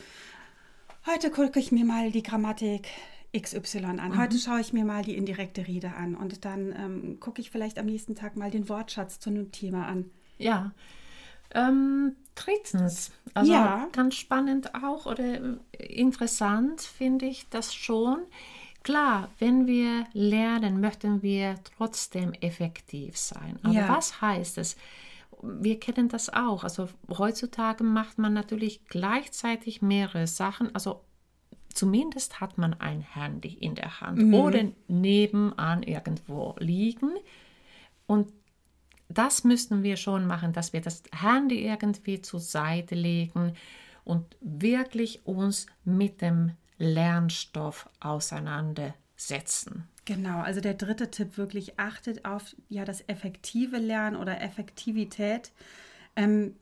heute 1.06 1.32
gucke 1.32 1.60
ich 1.60 1.72
mir 1.72 1.86
mal 1.86 2.12
die 2.12 2.24
Grammatik 2.24 2.88
XY 3.38 3.86
an. 3.86 3.96
Mhm. 3.96 4.18
Heute 4.18 4.38
schaue 4.38 4.62
ich 4.62 4.74
mir 4.74 4.86
mal 4.86 5.04
die 5.04 5.16
indirekte 5.16 5.68
Rede 5.68 5.94
an 5.94 6.16
und 6.16 6.46
dann 6.46 6.74
ähm, 6.78 7.20
gucke 7.20 7.42
ich 7.42 7.52
vielleicht 7.52 7.78
am 7.78 7.86
nächsten 7.86 8.16
Tag 8.16 8.36
mal 8.36 8.52
den 8.52 8.70
Wortschatz 8.70 9.20
zu 9.20 9.30
einem 9.30 9.52
Thema 9.52 9.88
an. 9.88 10.10
Ja. 10.38 10.72
Ähm, 11.54 12.16
drittens, 12.34 13.12
also 13.34 13.52
ja. 13.52 13.88
ganz 13.92 14.16
spannend 14.16 14.74
auch 14.76 15.06
oder 15.06 15.58
interessant 15.78 16.82
finde 16.82 17.26
ich 17.26 17.48
das 17.50 17.74
schon 17.74 18.18
Klar, 18.86 19.32
wenn 19.40 19.66
wir 19.66 20.06
lernen, 20.14 20.80
möchten 20.80 21.24
wir 21.24 21.56
trotzdem 21.76 22.34
effektiv 22.34 23.18
sein. 23.18 23.58
Aber 23.64 23.74
ja. 23.74 23.90
was 23.90 24.22
heißt 24.22 24.60
es? 24.60 24.78
Wir 25.42 25.80
kennen 25.80 26.08
das 26.08 26.32
auch. 26.32 26.64
Also 26.64 26.90
heutzutage 27.10 27.84
macht 27.84 28.20
man 28.20 28.34
natürlich 28.34 28.86
gleichzeitig 28.86 29.82
mehrere 29.82 30.28
Sachen. 30.28 30.70
Also 30.76 31.02
zumindest 31.74 32.42
hat 32.42 32.60
man 32.60 32.76
ein 32.76 33.02
Handy 33.02 33.56
in 33.56 33.74
der 33.74 34.02
Hand 34.02 34.20
mhm. 34.20 34.36
oder 34.36 34.64
nebenan 34.88 35.82
irgendwo 35.82 36.54
liegen. 36.60 37.10
Und 38.06 38.32
das 39.10 39.44
müssten 39.44 39.82
wir 39.82 39.98
schon 39.98 40.28
machen, 40.28 40.54
dass 40.54 40.74
wir 40.74 40.82
das 40.82 41.02
Handy 41.12 41.66
irgendwie 41.66 42.22
zur 42.22 42.40
Seite 42.40 42.94
legen 42.94 43.54
und 44.04 44.38
wirklich 44.42 45.26
uns 45.26 45.66
mit 45.86 46.22
dem 46.22 46.52
Lernstoff 46.78 47.90
auseinandersetzen. 48.00 49.88
Genau, 50.06 50.40
also 50.42 50.62
der 50.62 50.76
dritte 50.76 51.10
Tipp 51.10 51.38
wirklich 51.38 51.80
achtet 51.80 52.26
auf 52.26 52.56
ja 52.70 52.86
das 52.86 53.04
effektive 53.08 53.78
Lernen 53.78 54.16
oder 54.16 54.42
Effektivität. 54.42 55.52
Ähm, 56.16 56.56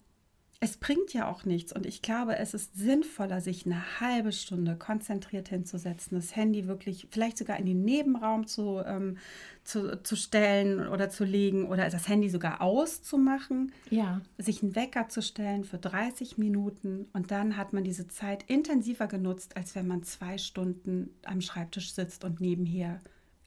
es 0.63 0.77
bringt 0.77 1.13
ja 1.13 1.29
auch 1.29 1.43
nichts 1.43 1.73
und 1.73 1.85
ich 1.85 2.01
glaube, 2.01 2.37
es 2.37 2.53
ist 2.53 2.77
sinnvoller, 2.77 3.41
sich 3.41 3.65
eine 3.65 3.99
halbe 3.99 4.31
Stunde 4.31 4.77
konzentriert 4.77 5.49
hinzusetzen, 5.49 6.17
das 6.17 6.37
Handy 6.37 6.67
wirklich 6.67 7.09
vielleicht 7.11 7.37
sogar 7.37 7.59
in 7.59 7.65
den 7.65 7.83
Nebenraum 7.83 8.47
zu, 8.47 8.81
ähm, 8.85 9.17
zu, 9.65 10.01
zu 10.03 10.15
stellen 10.15 10.87
oder 10.87 11.09
zu 11.09 11.25
legen 11.25 11.67
oder 11.67 11.89
das 11.89 12.07
Handy 12.07 12.29
sogar 12.29 12.61
auszumachen, 12.61 13.73
ja. 13.89 14.21
sich 14.37 14.63
einen 14.63 14.73
Wecker 14.73 15.09
zu 15.09 15.21
stellen 15.21 15.65
für 15.65 15.79
30 15.79 16.37
Minuten 16.37 17.07
und 17.11 17.31
dann 17.31 17.57
hat 17.57 17.73
man 17.73 17.83
diese 17.83 18.07
Zeit 18.07 18.43
intensiver 18.43 19.07
genutzt, 19.07 19.57
als 19.57 19.75
wenn 19.75 19.85
man 19.85 20.03
zwei 20.03 20.37
Stunden 20.37 21.09
am 21.25 21.41
Schreibtisch 21.41 21.93
sitzt 21.93 22.23
und 22.23 22.39
nebenher 22.39 23.01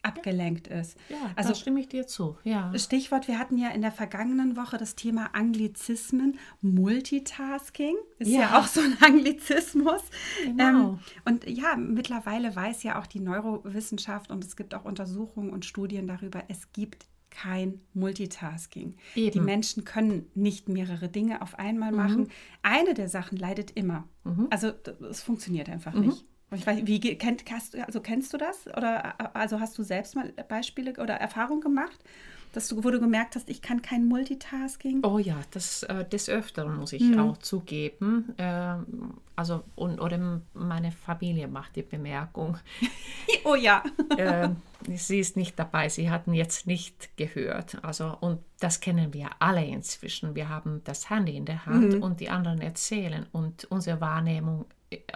abgelenkt 0.07 0.67
ist. 0.67 0.97
Ja, 1.09 1.17
also, 1.35 1.49
da 1.49 1.55
stimme 1.55 1.79
ich 1.79 1.89
dir 1.89 2.07
zu. 2.07 2.37
Ja. 2.43 2.71
Stichwort, 2.77 3.27
wir 3.27 3.39
hatten 3.39 3.57
ja 3.57 3.69
in 3.69 3.81
der 3.81 3.91
vergangenen 3.91 4.55
Woche 4.55 4.77
das 4.77 4.95
Thema 4.95 5.29
Anglizismen, 5.33 6.39
Multitasking. 6.61 7.95
Ist 8.19 8.31
ja, 8.31 8.41
ja 8.41 8.59
auch 8.59 8.67
so 8.67 8.81
ein 8.81 8.97
Anglizismus. 9.01 10.01
Genau. 10.43 10.63
Ähm, 10.63 10.99
und 11.25 11.47
ja, 11.47 11.75
mittlerweile 11.75 12.55
weiß 12.55 12.83
ja 12.83 12.99
auch 12.99 13.07
die 13.07 13.19
Neurowissenschaft 13.19 14.31
und 14.31 14.43
es 14.43 14.55
gibt 14.55 14.73
auch 14.73 14.85
Untersuchungen 14.85 15.51
und 15.51 15.65
Studien 15.65 16.07
darüber, 16.07 16.43
es 16.47 16.71
gibt 16.71 17.07
kein 17.29 17.81
Multitasking. 17.93 18.95
Eben. 19.15 19.31
Die 19.31 19.39
Menschen 19.39 19.83
können 19.83 20.25
nicht 20.33 20.69
mehrere 20.69 21.07
Dinge 21.07 21.41
auf 21.41 21.59
einmal 21.59 21.91
mhm. 21.91 21.97
machen. 21.97 22.27
Eine 22.63 22.93
der 22.93 23.09
Sachen 23.09 23.37
leidet 23.37 23.71
immer. 23.71 24.07
Mhm. 24.23 24.47
Also 24.49 24.71
es 25.09 25.21
funktioniert 25.21 25.69
einfach 25.69 25.93
mhm. 25.93 26.07
nicht. 26.07 26.25
Ich 26.51 26.65
weiß, 26.65 26.79
wie 26.83 26.99
kennt, 26.99 27.43
hast, 27.51 27.75
also 27.75 27.99
kennst 27.99 28.33
du 28.33 28.37
das? 28.37 28.67
Oder 28.67 29.35
also 29.35 29.59
hast 29.59 29.77
du 29.77 29.83
selbst 29.83 30.15
mal 30.15 30.31
Beispiele 30.47 30.93
oder 30.93 31.15
Erfahrungen 31.15 31.59
gemacht, 31.59 31.99
dass 32.53 32.69
du, 32.69 32.83
wo 32.83 32.89
du 32.89 32.99
gemerkt 32.99 33.35
hast, 33.35 33.49
ich 33.49 33.61
kann 33.61 33.81
kein 33.81 34.05
Multitasking? 34.05 35.03
Oh 35.03 35.19
ja, 35.19 35.37
das 35.51 35.83
äh, 35.83 36.05
des 36.05 36.29
Öfteren 36.29 36.77
muss 36.77 36.93
ich 36.93 37.03
mhm. 37.03 37.19
auch 37.19 37.37
zugeben. 37.37 38.33
Äh, 38.37 38.75
also 39.35 39.63
und 39.75 39.99
oder 39.99 40.41
meine 40.53 40.91
Familie 40.93 41.49
macht 41.49 41.75
die 41.75 41.83
Bemerkung. 41.83 42.57
oh 43.43 43.55
ja. 43.55 43.83
äh, 44.17 44.49
sie 44.95 45.19
ist 45.19 45.35
nicht 45.35 45.59
dabei. 45.59 45.89
Sie 45.89 46.09
hatten 46.09 46.33
jetzt 46.33 46.65
nicht 46.65 47.17
gehört. 47.17 47.83
Also 47.83 48.17
und 48.21 48.39
das 48.61 48.79
kennen 48.79 49.13
wir 49.13 49.29
alle 49.39 49.65
inzwischen. 49.65 50.33
Wir 50.33 50.47
haben 50.47 50.81
das 50.85 51.09
Handy 51.09 51.35
in 51.35 51.45
der 51.45 51.65
Hand 51.65 51.95
mhm. 51.95 52.03
und 52.03 52.21
die 52.21 52.29
anderen 52.29 52.61
erzählen 52.61 53.25
und 53.33 53.65
unsere 53.65 53.99
Wahrnehmung 53.99 54.65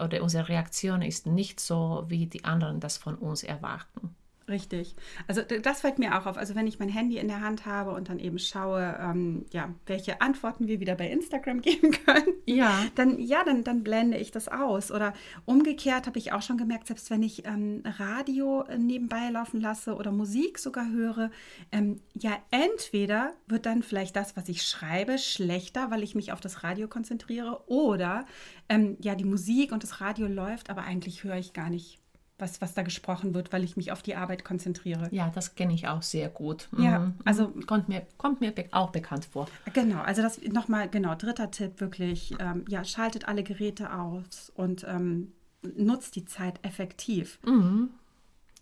oder 0.01 0.21
unsere 0.21 0.49
Reaktion 0.49 1.01
ist 1.01 1.25
nicht 1.27 1.59
so, 1.59 2.05
wie 2.07 2.27
die 2.27 2.43
anderen 2.43 2.79
das 2.79 2.97
von 2.97 3.15
uns 3.15 3.43
erwarten. 3.43 4.15
Richtig. 4.51 4.95
Also 5.27 5.41
das 5.41 5.81
fällt 5.81 5.97
mir 5.97 6.19
auch 6.19 6.25
auf. 6.25 6.37
Also 6.37 6.55
wenn 6.55 6.67
ich 6.67 6.77
mein 6.77 6.89
Handy 6.89 7.17
in 7.17 7.29
der 7.29 7.39
Hand 7.39 7.65
habe 7.65 7.91
und 7.91 8.09
dann 8.09 8.19
eben 8.19 8.37
schaue, 8.37 8.97
ähm, 8.99 9.45
ja, 9.51 9.69
welche 9.85 10.19
Antworten 10.19 10.67
wir 10.67 10.81
wieder 10.81 10.95
bei 10.95 11.09
Instagram 11.09 11.61
geben 11.61 11.91
können, 11.91 12.33
ja. 12.45 12.83
dann 12.95 13.17
ja, 13.17 13.43
dann, 13.45 13.63
dann 13.63 13.83
blende 13.83 14.17
ich 14.17 14.31
das 14.31 14.49
aus. 14.49 14.91
Oder 14.91 15.13
umgekehrt 15.45 16.05
habe 16.05 16.19
ich 16.19 16.33
auch 16.33 16.41
schon 16.41 16.57
gemerkt, 16.57 16.87
selbst 16.87 17.09
wenn 17.09 17.23
ich 17.23 17.45
ähm, 17.45 17.81
Radio 17.85 18.65
nebenbei 18.77 19.29
laufen 19.29 19.61
lasse 19.61 19.95
oder 19.95 20.11
Musik 20.11 20.59
sogar 20.59 20.91
höre, 20.91 21.31
ähm, 21.71 22.01
ja, 22.13 22.37
entweder 22.51 23.33
wird 23.47 23.65
dann 23.65 23.83
vielleicht 23.83 24.17
das, 24.17 24.35
was 24.35 24.49
ich 24.49 24.63
schreibe, 24.63 25.17
schlechter, 25.17 25.91
weil 25.91 26.03
ich 26.03 26.13
mich 26.13 26.33
auf 26.33 26.41
das 26.41 26.63
Radio 26.63 26.89
konzentriere, 26.89 27.63
oder 27.67 28.25
ähm, 28.67 28.97
ja, 28.99 29.15
die 29.15 29.23
Musik 29.23 29.71
und 29.71 29.83
das 29.83 30.01
Radio 30.01 30.27
läuft, 30.27 30.69
aber 30.69 30.83
eigentlich 30.83 31.23
höre 31.23 31.37
ich 31.37 31.53
gar 31.53 31.69
nicht 31.69 32.00
was, 32.41 32.59
was 32.59 32.73
da 32.73 32.81
gesprochen 32.81 33.33
wird, 33.33 33.53
weil 33.53 33.63
ich 33.63 33.77
mich 33.77 33.91
auf 33.91 34.01
die 34.01 34.15
Arbeit 34.15 34.43
konzentriere. 34.43 35.07
Ja, 35.11 35.31
das 35.33 35.55
kenne 35.55 35.73
ich 35.73 35.87
auch 35.87 36.01
sehr 36.01 36.27
gut. 36.27 36.67
Ja, 36.77 36.99
mhm. 36.99 37.13
also 37.23 37.53
kommt 37.67 37.87
mir, 37.87 38.05
kommt 38.17 38.41
mir 38.41 38.53
auch 38.71 38.89
bekannt 38.89 39.25
vor. 39.25 39.47
Genau, 39.73 40.01
also 40.01 40.21
das 40.21 40.41
nochmal, 40.41 40.89
genau, 40.89 41.15
dritter 41.15 41.51
Tipp 41.51 41.79
wirklich, 41.79 42.33
ähm, 42.39 42.65
ja, 42.67 42.83
schaltet 42.83 43.27
alle 43.27 43.43
Geräte 43.43 43.93
aus 43.93 44.51
und 44.55 44.85
ähm, 44.87 45.31
nutzt 45.61 46.15
die 46.15 46.25
Zeit 46.25 46.59
effektiv. 46.63 47.39
Mhm. 47.45 47.89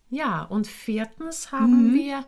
Ja, 0.10 0.44
und 0.44 0.68
viertens 0.68 1.52
haben 1.52 1.92
mhm. 1.92 1.94
wir 1.94 2.26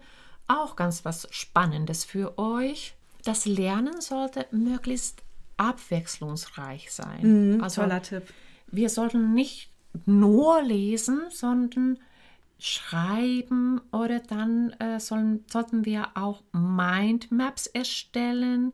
auch 0.47 0.75
ganz 0.75 1.05
was 1.05 1.27
Spannendes 1.31 2.05
für 2.05 2.37
euch. 2.37 2.95
Das 3.23 3.45
Lernen 3.45 4.01
sollte 4.01 4.47
möglichst 4.51 5.23
abwechslungsreich 5.57 6.91
sein. 6.91 7.55
Mhm, 7.55 7.63
also, 7.63 7.81
toller 7.81 8.01
Tipp. 8.01 8.23
Wir 8.71 8.89
sollten 8.89 9.33
nicht 9.33 9.70
nur 10.05 10.61
lesen, 10.61 11.21
sondern 11.29 11.97
schreiben 12.59 13.81
oder 13.91 14.19
dann 14.19 14.71
äh, 14.79 14.99
sollen, 14.99 15.43
sollten 15.47 15.83
wir 15.85 16.09
auch 16.13 16.43
Mindmaps 16.51 17.65
erstellen 17.67 18.71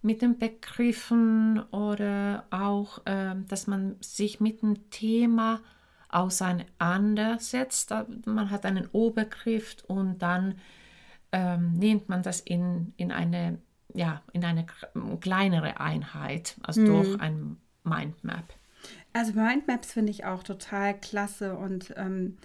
mit 0.00 0.22
den 0.22 0.38
Begriffen 0.38 1.60
oder 1.72 2.44
auch, 2.50 3.04
äh, 3.06 3.34
dass 3.48 3.66
man 3.66 3.96
sich 4.00 4.40
mit 4.40 4.62
dem 4.62 4.90
Thema 4.90 5.60
auseinandersetzt. 6.08 7.92
Man 8.24 8.50
hat 8.50 8.64
einen 8.64 8.86
Obergriff 8.92 9.76
und 9.88 10.18
dann 10.22 10.54
ähm, 11.32 11.72
nimmt 11.72 12.08
man 12.08 12.22
das 12.22 12.40
in, 12.40 12.94
in, 12.96 13.10
eine, 13.10 13.58
ja, 13.92 14.22
in 14.32 14.44
eine 14.44 14.66
kleinere 15.20 15.80
Einheit, 15.80 16.56
also 16.62 16.80
mhm. 16.80 16.86
durch 16.86 17.20
ein 17.20 17.56
Mindmap. 17.82 18.44
Also 19.12 19.32
Mindmaps 19.32 19.92
finde 19.92 20.12
ich 20.12 20.24
auch 20.24 20.42
total 20.42 20.98
klasse 20.98 21.56
und 21.56 21.94
ähm, 21.96 22.36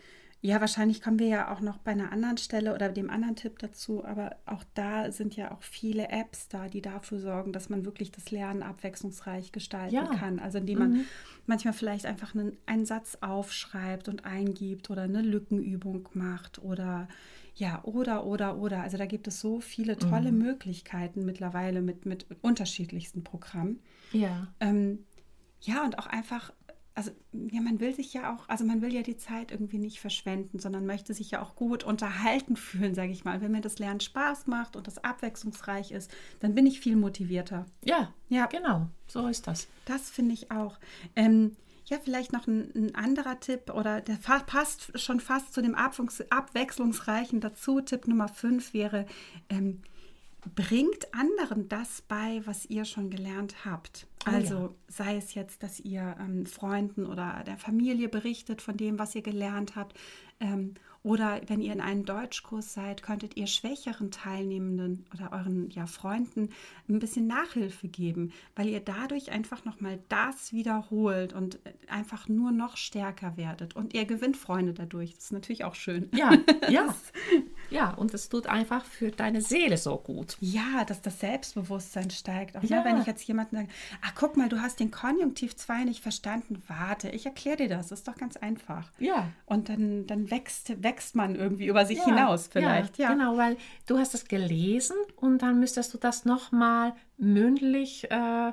ja, 0.44 0.60
wahrscheinlich 0.60 1.04
kommen 1.04 1.20
wir 1.20 1.28
ja 1.28 1.54
auch 1.54 1.62
noch 1.62 1.78
bei 1.78 1.92
einer 1.92 2.12
anderen 2.12 2.38
Stelle 2.38 2.74
oder 2.74 2.90
dem 2.90 3.12
anderen 3.12 3.36
Tipp 3.36 3.60
dazu, 3.60 4.04
aber 4.04 4.38
auch 4.48 4.64
da 4.74 5.12
sind 5.12 5.36
ja 5.36 5.52
auch 5.52 5.62
viele 5.62 6.10
Apps 6.10 6.48
da, 6.48 6.68
die 6.68 6.82
dafür 6.82 7.20
sorgen, 7.20 7.54
dass 7.54 7.70
man 7.70 7.86
wirklich 7.86 8.12
das 8.12 8.32
Lernen 8.32 8.64
abwechslungsreich 8.64 9.52
gestalten 9.52 9.94
ja. 9.94 10.06
kann. 10.08 10.40
Also 10.40 10.58
indem 10.58 10.80
man 10.80 10.92
mhm. 10.94 11.06
manchmal 11.46 11.76
vielleicht 11.76 12.08
einfach 12.08 12.34
einen, 12.34 12.58
einen 12.66 12.88
Satz 12.88 13.20
aufschreibt 13.22 14.10
und 14.10 14.26
eingibt 14.26 14.90
oder 14.90 15.04
eine 15.04 15.22
Lückenübung 15.22 16.10
macht 16.14 16.58
oder 16.64 17.08
ja, 17.54 17.84
oder, 17.84 18.26
oder, 18.26 18.58
oder. 18.58 18.82
Also 18.82 18.98
da 18.98 19.06
gibt 19.06 19.28
es 19.28 19.40
so 19.42 19.60
viele 19.60 19.98
tolle 19.98 20.32
mhm. 20.32 20.40
Möglichkeiten 20.40 21.24
mittlerweile 21.24 21.82
mit, 21.82 22.08
mit 22.08 22.26
unterschiedlichsten 22.42 23.24
Programmen. 23.24 23.80
Ja. 24.12 24.48
Ähm, 24.60 25.06
ja, 25.62 25.84
und 25.84 26.00
auch 26.00 26.08
einfach 26.08 26.52
also 26.94 27.12
ja, 27.32 27.62
man 27.62 27.80
will 27.80 27.96
sich 27.96 28.14
ja 28.14 28.34
auch, 28.34 28.50
also 28.50 28.66
man 28.66 28.82
will 28.82 28.94
ja 28.94 29.02
die 29.02 29.18
Zeit 29.18 29.52
irgendwie 29.52 29.78
nicht 29.78 30.00
verschwenden, 30.00 30.60
sondern 30.60 30.86
möchte 30.86 31.14
sich 31.14 31.32
ja 31.32 31.42
auch 31.42 31.56
gut 31.56 31.84
unterhalten 31.84 32.56
fühlen, 32.58 32.96
sage 32.96 33.12
ich 33.12 33.24
mal. 33.24 33.42
Wenn 33.42 33.52
mir 33.52 33.62
das 33.62 33.80
Lernen 33.80 34.02
Spaß 34.02 34.48
macht 34.48 34.76
und 34.76 34.88
das 34.88 35.04
abwechslungsreich 35.04 35.92
ist, 35.92 36.12
dann 36.40 36.54
bin 36.54 36.66
ich 36.66 36.80
viel 36.80 36.96
motivierter. 36.96 37.66
Ja, 37.84 38.14
ja, 38.30 38.46
genau, 38.46 38.88
so 39.08 39.28
ist 39.28 39.48
das. 39.48 39.68
Das 39.86 40.10
finde 40.10 40.34
ich 40.34 40.52
auch. 40.52 40.80
Ähm, 41.16 41.56
ja, 41.86 41.98
vielleicht 42.02 42.32
noch 42.32 42.48
ein, 42.48 42.72
ein, 42.76 42.96
anderer 42.96 43.40
Tipp 43.40 43.70
oder 43.74 44.02
der 44.02 44.18
passt 44.46 44.98
schon 45.00 45.20
fast 45.20 45.54
zu 45.54 45.62
dem 45.62 45.76
abwechslungsreichen 45.76 47.42
dazu. 47.42 47.82
Tipp 47.82 48.08
Nummer 48.08 48.28
5 48.28 48.74
wäre, 48.74 49.06
ähm, 49.50 49.82
bringt 50.50 51.14
anderen 51.14 51.70
das 51.70 52.02
bei, 52.02 52.42
was 52.46 52.66
ihr 52.66 52.86
schon 52.86 53.10
gelernt 53.10 53.66
habt. 53.66 54.08
Oh, 54.26 54.32
also 54.32 54.56
ja. 54.56 54.76
sei 54.88 55.18
es 55.18 55.34
jetzt, 55.34 55.64
dass 55.64 55.80
ihr 55.80 56.16
ähm, 56.20 56.46
Freunden 56.46 57.06
oder 57.06 57.44
der 57.46 57.58
Familie 57.58 58.10
berichtet 58.10 58.62
von 58.62 58.78
dem, 58.78 59.00
was 59.00 59.16
ihr 59.16 59.22
gelernt 59.22 59.76
habt. 59.76 59.98
Ähm, 60.40 60.76
oder 61.04 61.42
wenn 61.48 61.62
ihr 61.62 61.74
in 61.74 61.82
einem 61.82 62.06
Deutschkurs 62.06 62.74
seid, 62.74 63.02
könntet 63.02 63.36
ihr 63.36 63.48
schwächeren 63.48 64.12
Teilnehmenden 64.12 65.06
oder 65.14 65.32
euren 65.32 65.72
ja, 65.72 65.88
Freunden 65.88 66.50
ein 66.88 67.00
bisschen 67.00 67.26
Nachhilfe 67.26 67.88
geben, 67.88 68.32
weil 68.56 68.70
ihr 68.70 68.82
dadurch 68.82 69.32
einfach 69.32 69.66
nochmal 69.66 70.00
das 70.10 70.54
wiederholt 70.54 71.34
und 71.34 71.60
einfach 71.88 72.28
nur 72.28 72.52
noch 72.52 72.78
stärker 72.78 73.36
werdet. 73.36 73.76
Und 73.76 73.96
ihr 73.96 74.06
gewinnt 74.06 74.38
Freunde 74.38 74.74
dadurch. 74.74 75.16
Das 75.16 75.26
ist 75.26 75.34
natürlich 75.34 75.64
auch 75.64 75.76
schön. 75.76 76.10
Ja, 76.14 76.38
ja. 76.70 76.94
Ja, 77.72 77.92
und 77.92 78.14
es 78.14 78.28
tut 78.28 78.48
einfach 78.48 78.84
für 78.84 79.12
deine 79.12 79.42
Seele 79.42 79.78
so 79.78 79.98
gut. 79.98 80.38
Ja, 80.42 80.84
dass 80.86 81.02
das 81.02 81.22
Selbstbewusstsein 81.22 82.12
steigt. 82.12 82.58
Auch 82.58 82.64
ja. 82.64 82.80
Ne, 82.80 82.86
wenn 82.86 83.00
ich 83.00 83.08
jetzt 83.08 83.24
jemanden 83.24 83.56
sage, 83.56 83.70
ach 84.02 84.14
guck 84.14 84.36
mal, 84.36 84.50
du 84.50 84.62
hast 84.62 84.80
den 84.80 84.92
Konjunktiv 84.92 85.56
2 85.56 85.86
nicht 85.86 86.04
verstanden. 86.04 86.62
Warte, 86.68 87.10
ich 87.10 87.26
erkläre 87.26 87.58
dir 87.58 87.70
das. 87.70 87.88
Das 87.88 88.00
ist 88.00 88.08
doch 88.08 88.18
ganz 88.18 88.36
einfach. 88.36 88.92
Ja. 89.00 89.30
Und 89.46 89.70
dann, 89.70 90.06
dann 90.06 90.30
wächst, 90.30 90.84
wächst 90.84 91.16
man 91.16 91.36
irgendwie 91.36 91.68
über 91.68 91.86
sich 91.86 92.00
ja, 92.00 92.06
hinaus 92.06 92.50
vielleicht. 92.52 92.98
Ja, 92.98 93.10
ja, 93.10 93.14
genau, 93.14 93.38
weil 93.38 93.56
du 93.88 93.98
hast 93.98 94.14
es 94.14 94.28
gelesen 94.28 94.98
und 95.16 95.42
dann 95.42 95.60
müsstest 95.60 95.94
du 95.94 95.98
das 95.98 96.26
nochmal 96.26 96.94
mündlich 97.18 98.12
äh, 98.12 98.52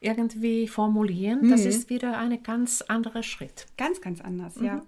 irgendwie 0.00 0.66
formulieren. 0.66 1.42
Mhm. 1.42 1.50
Das 1.50 1.66
ist 1.66 1.90
wieder 1.90 2.16
ein 2.16 2.42
ganz 2.42 2.80
anderer 2.80 3.22
Schritt. 3.22 3.66
Ganz, 3.76 4.00
ganz 4.00 4.22
anders, 4.22 4.56
mhm. 4.56 4.66
ja. 4.66 4.82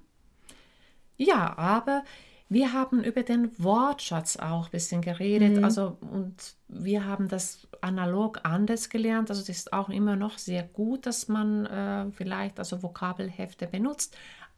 Ja, 1.20 1.58
aber 1.58 2.04
wir 2.48 2.72
haben 2.72 3.04
über 3.04 3.22
den 3.22 3.50
Wortschatz 3.62 4.36
auch 4.36 4.66
ein 4.66 4.70
bisschen 4.70 5.02
geredet. 5.02 5.56
Mhm. 5.56 5.64
Also, 5.64 5.98
und 6.00 6.54
wir 6.68 7.04
haben 7.04 7.28
das 7.28 7.68
analog 7.80 8.40
anders 8.44 8.88
gelernt. 8.88 9.30
Also, 9.30 9.42
es 9.42 9.48
ist 9.48 9.72
auch 9.72 9.90
immer 9.90 10.16
noch 10.16 10.38
sehr 10.38 10.62
gut, 10.62 11.06
dass 11.06 11.28
man 11.28 11.66
äh, 11.66 12.10
vielleicht 12.12 12.58
also 12.58 12.82
Vokabelhefte 12.82 13.66
benutzt. 13.66 14.16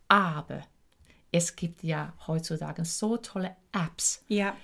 Aber 0.08 0.62
es 1.32 1.56
gibt 1.56 1.82
ja 1.82 2.12
heutzutage 2.26 2.84
so 2.84 3.16
tolle 3.16 3.56
Apps. 3.72 4.24
Ja. 4.28 4.54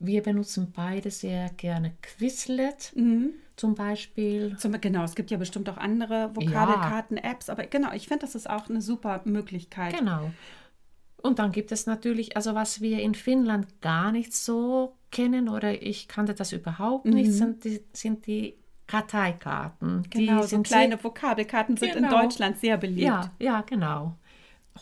Wir 0.00 0.22
benutzen 0.22 0.72
beide 0.74 1.10
sehr 1.10 1.50
gerne 1.50 1.94
Quizlet 2.02 2.92
mhm. 2.94 3.30
zum 3.56 3.74
Beispiel. 3.74 4.56
Zum, 4.58 4.78
genau, 4.80 5.04
es 5.04 5.14
gibt 5.14 5.30
ja 5.30 5.38
bestimmt 5.38 5.68
auch 5.68 5.76
andere 5.76 6.34
Vokabelkarten-Apps, 6.34 7.48
aber 7.48 7.66
genau, 7.66 7.92
ich 7.92 8.08
finde, 8.08 8.26
das 8.26 8.34
ist 8.34 8.50
auch 8.50 8.68
eine 8.68 8.82
super 8.82 9.22
Möglichkeit. 9.24 9.96
Genau. 9.96 10.30
Und 11.24 11.38
dann 11.38 11.52
gibt 11.52 11.72
es 11.72 11.86
natürlich, 11.86 12.36
also 12.36 12.54
was 12.54 12.82
wir 12.82 13.00
in 13.00 13.14
Finnland 13.14 13.80
gar 13.80 14.12
nicht 14.12 14.34
so 14.34 14.94
kennen 15.10 15.48
oder 15.48 15.80
ich 15.80 16.06
kannte 16.06 16.34
das 16.34 16.52
überhaupt 16.52 17.06
nicht, 17.06 17.28
mhm. 17.28 17.32
sind 17.32 17.64
die, 17.64 17.80
sind 17.94 18.26
die 18.26 18.58
Karteikarten. 18.86 20.02
Genau, 20.10 20.42
die 20.42 20.48
so 20.48 20.60
kleine 20.60 21.02
Vokabelkarten 21.02 21.78
sind 21.78 21.94
genau. 21.94 22.08
in 22.08 22.22
Deutschland 22.22 22.58
sehr 22.58 22.76
beliebt. 22.76 23.06
Ja, 23.06 23.32
ja, 23.38 23.62
genau. 23.62 24.18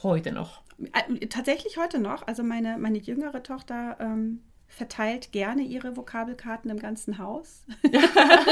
Heute 0.03 0.33
noch. 0.33 0.63
Äh, 0.93 1.29
tatsächlich 1.29 1.77
heute 1.77 2.01
noch. 2.01 2.27
Also 2.27 2.43
meine, 2.43 2.77
meine 2.77 2.99
jüngere 2.99 3.45
Tochter 3.45 3.97
ähm, 4.01 4.41
verteilt 4.67 5.31
gerne 5.31 5.63
ihre 5.63 5.97
Vokabelkarten 5.97 6.73
im 6.73 6.81
ganzen 6.81 7.19
Haus. 7.19 7.65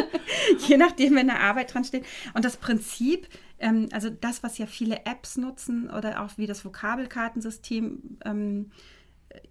Je 0.68 0.76
nachdem, 0.76 1.16
wenn 1.16 1.28
eine 1.28 1.40
Arbeit 1.40 1.74
dran 1.74 1.82
steht. 1.82 2.06
Und 2.34 2.44
das 2.44 2.56
Prinzip, 2.56 3.26
ähm, 3.60 3.88
also 3.92 4.10
das, 4.10 4.42
was 4.42 4.58
ja 4.58 4.66
viele 4.66 5.06
Apps 5.06 5.36
nutzen 5.36 5.90
oder 5.90 6.22
auch 6.22 6.30
wie 6.36 6.46
das 6.46 6.64
Vokabelkartensystem 6.64 8.18
ähm, 8.24 8.70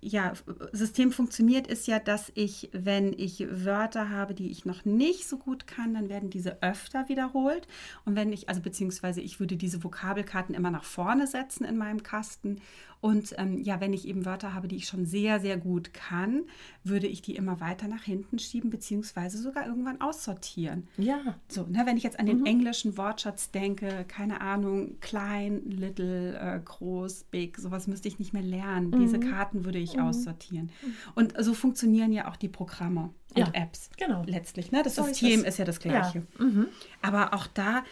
ja, 0.01 0.33
System 0.71 1.11
funktioniert, 1.11 1.67
ist 1.67 1.87
ja, 1.87 1.99
dass 1.99 2.31
ich, 2.35 2.69
wenn 2.73 3.13
ich 3.13 3.45
Wörter 3.49 4.09
habe, 4.09 4.33
die 4.33 4.49
ich 4.49 4.65
noch 4.65 4.85
nicht 4.85 5.27
so 5.27 5.37
gut 5.37 5.67
kann, 5.67 5.93
dann 5.93 6.09
werden 6.09 6.29
diese 6.29 6.61
öfter 6.61 7.09
wiederholt. 7.09 7.67
Und 8.05 8.15
wenn 8.15 8.31
ich, 8.31 8.49
also 8.49 8.61
beziehungsweise 8.61 9.21
ich 9.21 9.39
würde 9.39 9.57
diese 9.57 9.83
Vokabelkarten 9.83 10.55
immer 10.55 10.71
nach 10.71 10.83
vorne 10.83 11.27
setzen 11.27 11.65
in 11.65 11.77
meinem 11.77 12.03
Kasten. 12.03 12.61
Und 13.01 13.33
ähm, 13.37 13.61
ja, 13.61 13.79
wenn 13.79 13.93
ich 13.93 14.07
eben 14.07 14.25
Wörter 14.25 14.53
habe, 14.53 14.67
die 14.67 14.75
ich 14.75 14.85
schon 14.85 15.05
sehr, 15.05 15.39
sehr 15.39 15.57
gut 15.57 15.93
kann, 15.93 16.43
würde 16.83 17.07
ich 17.07 17.21
die 17.21 17.35
immer 17.35 17.61
weiter 17.61 17.87
nach 17.87 18.03
hinten 18.03 18.39
schieben, 18.39 18.69
beziehungsweise 18.69 19.37
sogar 19.37 19.65
irgendwann 19.67 20.01
aussortieren. 20.01 20.87
Ja. 20.97 21.35
So, 21.47 21.63
ne, 21.63 21.83
wenn 21.85 21.95
ich 21.95 22.03
jetzt 22.03 22.19
an 22.19 22.25
den 22.25 22.39
mhm. 22.39 22.45
englischen 22.45 22.97
Wortschatz 22.97 23.51
denke, 23.51 24.03
keine 24.09 24.41
Ahnung, 24.41 24.99
klein, 24.99 25.61
little, 25.69 26.37
äh, 26.37 26.59
groß, 26.59 27.25
big, 27.31 27.57
sowas 27.57 27.87
müsste 27.87 28.09
ich 28.09 28.19
nicht 28.19 28.33
mehr 28.33 28.43
lernen. 28.43 28.89
Mhm. 28.89 28.99
Diese 28.99 29.19
Karten 29.19 29.63
würde 29.69 29.77
ich 29.77 29.95
mhm. 29.95 30.03
aussortieren. 30.03 30.71
Und 31.13 31.33
so 31.37 31.53
funktionieren 31.53 32.11
ja 32.11 32.27
auch 32.27 32.35
die 32.35 32.49
Programme 32.49 33.13
und 33.35 33.37
ja, 33.37 33.51
Apps. 33.53 33.91
Genau. 33.97 34.23
Letztlich. 34.25 34.71
Ne? 34.71 34.81
Das 34.83 34.95
so 34.95 35.03
System 35.03 35.41
ist, 35.41 35.47
ist, 35.47 35.57
ja 35.59 35.65
das 35.65 35.79
gleiche. 35.79 36.25
Ja. 36.39 36.45
Mhm. 36.45 36.67
Aber 37.03 37.35
auch 37.35 37.45
da, 37.45 37.83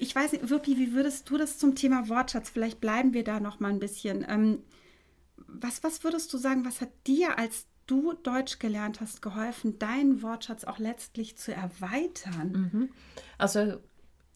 ich 0.00 0.14
weiß 0.16 0.32
nicht, 0.32 0.50
Wirpi, 0.50 0.76
wie 0.78 0.92
würdest 0.92 1.30
du 1.30 1.38
das 1.38 1.58
zum 1.58 1.76
Thema 1.76 2.08
Wortschatz? 2.08 2.50
Vielleicht 2.50 2.80
bleiben 2.80 3.14
wir 3.14 3.22
da 3.22 3.38
noch 3.38 3.60
mal 3.60 3.70
ein 3.70 3.78
bisschen. 3.78 4.26
Ähm, 4.28 4.58
was, 5.36 5.84
was 5.84 6.02
würdest 6.02 6.32
du 6.32 6.38
sagen, 6.38 6.64
was 6.64 6.80
hat 6.80 6.90
dir, 7.06 7.38
als 7.38 7.66
du 7.86 8.14
Deutsch 8.14 8.58
gelernt 8.58 9.00
hast, 9.00 9.22
geholfen, 9.22 9.78
deinen 9.78 10.22
Wortschatz 10.22 10.64
auch 10.64 10.80
letztlich 10.80 11.36
zu 11.36 11.54
erweitern? 11.54 12.70
Mhm. 12.72 12.88
Also, 13.38 13.78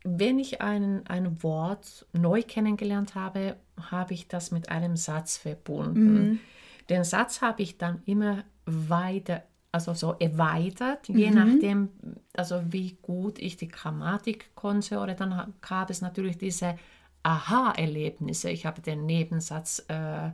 wenn 0.05 0.38
ich 0.38 0.61
ein, 0.61 1.05
ein 1.09 1.43
Wort 1.43 2.07
neu 2.12 2.43
kennengelernt 2.43 3.16
habe, 3.16 3.57
habe 3.90 4.14
ich 4.14 4.28
das 4.28 4.52
mit 4.52 4.69
einem 4.69 4.97
Satz 4.97 5.37
verbunden. 5.37 6.31
Mhm. 6.31 6.40
Den 6.88 7.05
Satz 7.05 7.40
habe 7.40 7.62
ich 7.62 7.78
dann 7.78 8.02
immer 8.05 8.45
weiter 8.64 9.43
also 9.76 9.93
so 9.93 10.14
erweitert, 10.19 11.07
je 11.09 11.31
mhm. 11.31 11.35
nachdem, 11.35 11.88
also 12.33 12.62
wie 12.71 12.97
gut 13.02 13.38
ich 13.38 13.59
die 13.59 13.69
Grammatik 13.69 14.55
konnte. 14.55 14.99
Oder 14.99 15.14
dann 15.14 15.52
gab 15.61 15.90
es 15.90 16.00
natürlich 16.00 16.38
diese 16.38 16.78
Aha-Erlebnisse. 17.23 18.50
Ich 18.50 18.64
habe 18.64 18.81
den 18.81 19.05
Nebensatz 19.05 19.85
äh, 19.88 20.31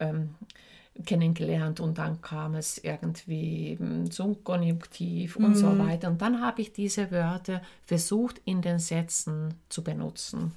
ähm, 0.00 0.34
kennengelernt 1.04 1.78
und 1.78 1.98
dann 1.98 2.20
kam 2.20 2.54
es 2.54 2.78
irgendwie 2.78 3.76
hm, 3.78 4.10
zum 4.10 4.42
Konjunktiv 4.42 5.36
und 5.36 5.54
so 5.54 5.68
mhm. 5.68 5.78
weiter. 5.78 6.08
Und 6.08 6.20
dann 6.20 6.40
habe 6.40 6.62
ich 6.62 6.72
diese 6.72 7.10
Wörter 7.10 7.62
versucht 7.84 8.40
in 8.46 8.62
den 8.62 8.78
Sätzen 8.78 9.54
zu 9.68 9.84
benutzen. 9.84 10.52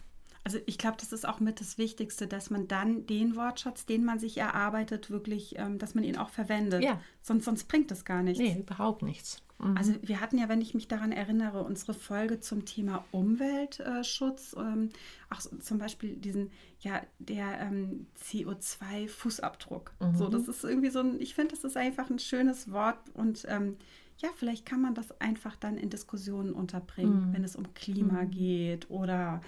Also 0.50 0.62
ich 0.65 0.79
glaube, 0.79 0.98
das 1.00 1.13
ist 1.13 1.27
auch 1.27 1.39
mit 1.39 1.60
das 1.60 1.77
Wichtigste, 1.77 2.25
dass 2.25 2.50
man 2.50 2.68
dann 2.68 3.06
den 3.06 3.36
Wortschatz, 3.36 3.86
den 3.86 4.03
man 4.03 4.18
sich 4.18 4.39
erarbeitet, 4.39 5.12
wirklich, 5.12 5.60
ähm, 5.60 5.77
dass 5.77 5.94
man 5.94 6.03
ihn 6.03 6.18
auch 6.18 6.29
verwendet. 6.29 6.84
Ja. 6.84 7.00
Sonst, 7.22 7.46
sonst 7.46 7.65
bringt 7.65 7.91
das 7.91 8.03
gar 8.03 8.24
nichts. 8.24 8.39
Nee, 8.39 8.58
überhaupt 8.58 9.03
nichts. 9.03 9.44
Mhm. 9.60 9.77
Also 9.77 9.94
wir 10.01 10.20
hatten 10.22 10.39
ja, 10.39 10.50
wenn 10.50 10.60
ich 10.60 10.74
mich 10.74 10.88
daran 10.88 11.12
erinnere, 11.12 11.62
unsere 11.62 11.94
Folge 11.94 12.39
zum 12.39 12.65
Thema 12.65 13.06
Umweltschutz, 13.12 14.56
ähm, 14.58 14.89
auch 15.29 15.39
zum 15.39 15.77
Beispiel 15.77 16.15
diesen, 16.15 16.50
ja, 16.79 17.00
der 17.20 17.62
ähm, 17.62 18.08
CO2-Fußabdruck. 18.20 19.91
Mhm. 20.00 20.15
So, 20.15 20.29
das 20.29 20.48
ist 20.48 20.63
irgendwie 20.63 20.89
so 20.89 21.01
ein, 21.01 21.22
ich 21.22 21.36
finde, 21.36 21.53
das 21.53 21.63
ist 21.63 21.77
einfach 21.77 22.10
ein 22.10 22.18
schönes 22.18 22.72
Wort 22.72 22.98
und 23.13 23.46
ähm, 23.48 23.77
ja, 24.18 24.29
vielleicht 24.36 24.65
kann 24.65 24.82
man 24.82 24.96
das 24.96 25.22
einfach 25.22 25.56
dann 25.58 25.77
in 25.77 25.91
Diskussionen 25.91 26.53
unterbringen, 26.53 27.27
mhm. 27.27 27.34
wenn 27.34 27.44
es 27.44 27.56
um 27.56 27.72
Klima 27.75 28.24
mhm. 28.24 28.32
geht 28.32 28.89
oder 28.89 29.44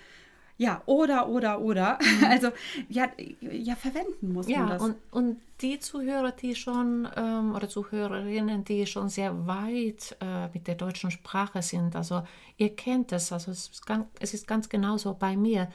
ja, 0.62 0.84
oder, 0.86 1.28
oder, 1.28 1.60
oder. 1.60 1.98
Mhm. 2.00 2.26
Also, 2.30 2.50
ja, 2.88 3.10
ja, 3.42 3.76
verwenden 3.76 4.32
muss 4.32 4.48
ja, 4.48 4.60
man 4.60 4.70
das. 4.70 4.82
Und, 4.84 4.96
und 5.10 5.42
die 5.62 5.80
Zuhörer, 5.80 6.32
die 6.32 6.54
schon, 6.54 7.08
ähm, 7.16 7.56
oder 7.56 7.68
Zuhörerinnen, 7.68 8.64
die 8.64 8.86
schon 8.86 9.10
sehr 9.10 9.48
weit 9.48 10.16
äh, 10.22 10.50
mit 10.54 10.68
der 10.68 10.76
deutschen 10.76 11.10
Sprache 11.10 11.64
sind, 11.64 11.96
also 11.96 12.22
ihr 12.58 12.76
kennt 12.76 13.12
es, 13.12 13.32
also 13.32 13.50
es 13.50 13.70
ist 13.70 13.88
ganz, 13.88 14.06
es 14.20 14.36
ist 14.36 14.48
ganz 14.48 14.70
genauso 14.70 15.16
bei 15.16 15.36
mir. 15.36 15.68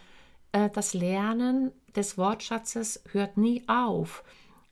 Äh, 0.52 0.71
das 0.71 0.95
Lernen 0.95 1.73
des 1.97 2.16
Wortschatzes 2.16 3.02
hört 3.11 3.37
nie 3.37 3.64
auf. 3.66 4.23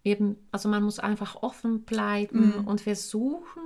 Eben, 0.04 0.36
also 0.52 0.68
man 0.68 0.84
muss 0.84 1.00
einfach 1.00 1.42
offen 1.42 1.82
bleiben 1.82 2.60
mhm. 2.60 2.68
und 2.68 2.82
versuchen, 2.82 3.62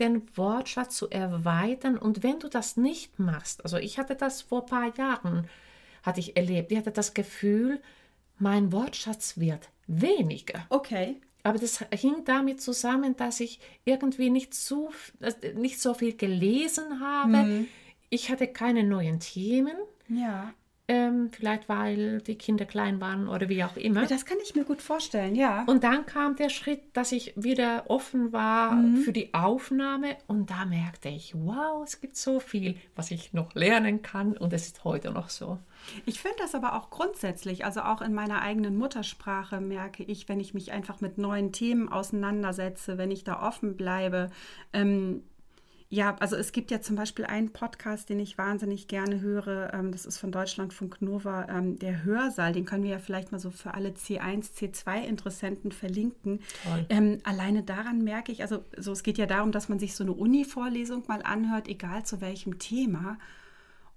den 0.00 0.22
Wortschatz 0.36 0.96
zu 0.96 1.08
erweitern. 1.10 1.96
Und 1.96 2.24
wenn 2.24 2.40
du 2.40 2.48
das 2.48 2.76
nicht 2.76 3.20
machst, 3.20 3.62
also 3.62 3.76
ich 3.76 3.98
hatte 3.98 4.16
das 4.16 4.42
vor 4.42 4.62
ein 4.62 4.66
paar 4.66 4.96
Jahren, 4.96 5.48
hatte 6.02 6.20
ich 6.20 6.36
erlebt. 6.36 6.72
Ich 6.72 6.78
hatte 6.78 6.90
das 6.90 7.14
Gefühl, 7.14 7.80
mein 8.38 8.72
Wortschatz 8.72 9.38
wird 9.38 9.68
weniger. 9.86 10.66
Okay. 10.68 11.16
Aber 11.44 11.58
das 11.58 11.84
hing 11.92 12.24
damit 12.24 12.60
zusammen, 12.60 13.16
dass 13.16 13.40
ich 13.40 13.60
irgendwie 13.84 14.30
nicht 14.30 14.54
so, 14.54 14.90
nicht 15.54 15.80
so 15.80 15.94
viel 15.94 16.16
gelesen 16.16 17.00
habe. 17.00 17.36
Mhm. 17.36 17.68
Ich 18.10 18.30
hatte 18.30 18.46
keine 18.46 18.84
neuen 18.84 19.20
Themen. 19.20 19.76
Ja. 20.08 20.52
Ähm, 20.88 21.30
vielleicht 21.30 21.68
weil 21.68 22.20
die 22.22 22.34
Kinder 22.34 22.64
klein 22.64 23.00
waren 23.00 23.28
oder 23.28 23.48
wie 23.48 23.62
auch 23.62 23.76
immer. 23.76 24.04
Das 24.06 24.26
kann 24.26 24.38
ich 24.42 24.56
mir 24.56 24.64
gut 24.64 24.82
vorstellen, 24.82 25.36
ja. 25.36 25.62
Und 25.66 25.84
dann 25.84 26.06
kam 26.06 26.34
der 26.34 26.48
Schritt, 26.48 26.80
dass 26.92 27.12
ich 27.12 27.32
wieder 27.36 27.84
offen 27.88 28.32
war 28.32 28.72
mhm. 28.72 28.96
für 28.96 29.12
die 29.12 29.32
Aufnahme 29.32 30.16
und 30.26 30.50
da 30.50 30.64
merkte 30.64 31.08
ich, 31.08 31.34
wow, 31.36 31.84
es 31.84 32.00
gibt 32.00 32.16
so 32.16 32.40
viel, 32.40 32.74
was 32.96 33.12
ich 33.12 33.32
noch 33.32 33.54
lernen 33.54 34.02
kann 34.02 34.36
und 34.36 34.52
es 34.52 34.66
ist 34.66 34.82
heute 34.82 35.12
noch 35.12 35.28
so. 35.28 35.58
Ich 36.04 36.20
finde 36.20 36.38
das 36.40 36.54
aber 36.56 36.74
auch 36.74 36.90
grundsätzlich, 36.90 37.64
also 37.64 37.82
auch 37.82 38.02
in 38.02 38.12
meiner 38.12 38.42
eigenen 38.42 38.76
Muttersprache 38.76 39.60
merke 39.60 40.02
ich, 40.02 40.28
wenn 40.28 40.40
ich 40.40 40.52
mich 40.52 40.72
einfach 40.72 41.00
mit 41.00 41.16
neuen 41.16 41.52
Themen 41.52 41.88
auseinandersetze, 41.90 42.98
wenn 42.98 43.12
ich 43.12 43.22
da 43.22 43.40
offen 43.40 43.76
bleibe, 43.76 44.30
ähm, 44.72 45.22
ja, 45.92 46.16
also 46.20 46.36
es 46.36 46.52
gibt 46.52 46.70
ja 46.70 46.80
zum 46.80 46.96
Beispiel 46.96 47.26
einen 47.26 47.52
Podcast, 47.52 48.08
den 48.08 48.18
ich 48.18 48.38
wahnsinnig 48.38 48.88
gerne 48.88 49.20
höre. 49.20 49.74
Ähm, 49.74 49.92
das 49.92 50.06
ist 50.06 50.16
von 50.16 50.32
Deutschlandfunk 50.32 51.02
Nova, 51.02 51.46
ähm, 51.50 51.78
der 51.78 52.02
Hörsaal. 52.02 52.54
Den 52.54 52.64
können 52.64 52.82
wir 52.82 52.92
ja 52.92 52.98
vielleicht 52.98 53.30
mal 53.30 53.38
so 53.38 53.50
für 53.50 53.74
alle 53.74 53.90
C1, 53.90 54.54
C2-Interessenten 54.54 55.70
verlinken. 55.70 56.40
Ähm, 56.88 57.18
alleine 57.24 57.62
daran 57.62 58.02
merke 58.02 58.32
ich, 58.32 58.40
also 58.40 58.64
so, 58.74 58.92
es 58.92 59.02
geht 59.02 59.18
ja 59.18 59.26
darum, 59.26 59.52
dass 59.52 59.68
man 59.68 59.78
sich 59.78 59.94
so 59.94 60.02
eine 60.02 60.14
Uni-Vorlesung 60.14 61.04
mal 61.08 61.22
anhört, 61.22 61.68
egal 61.68 62.06
zu 62.06 62.22
welchem 62.22 62.58
Thema. 62.58 63.18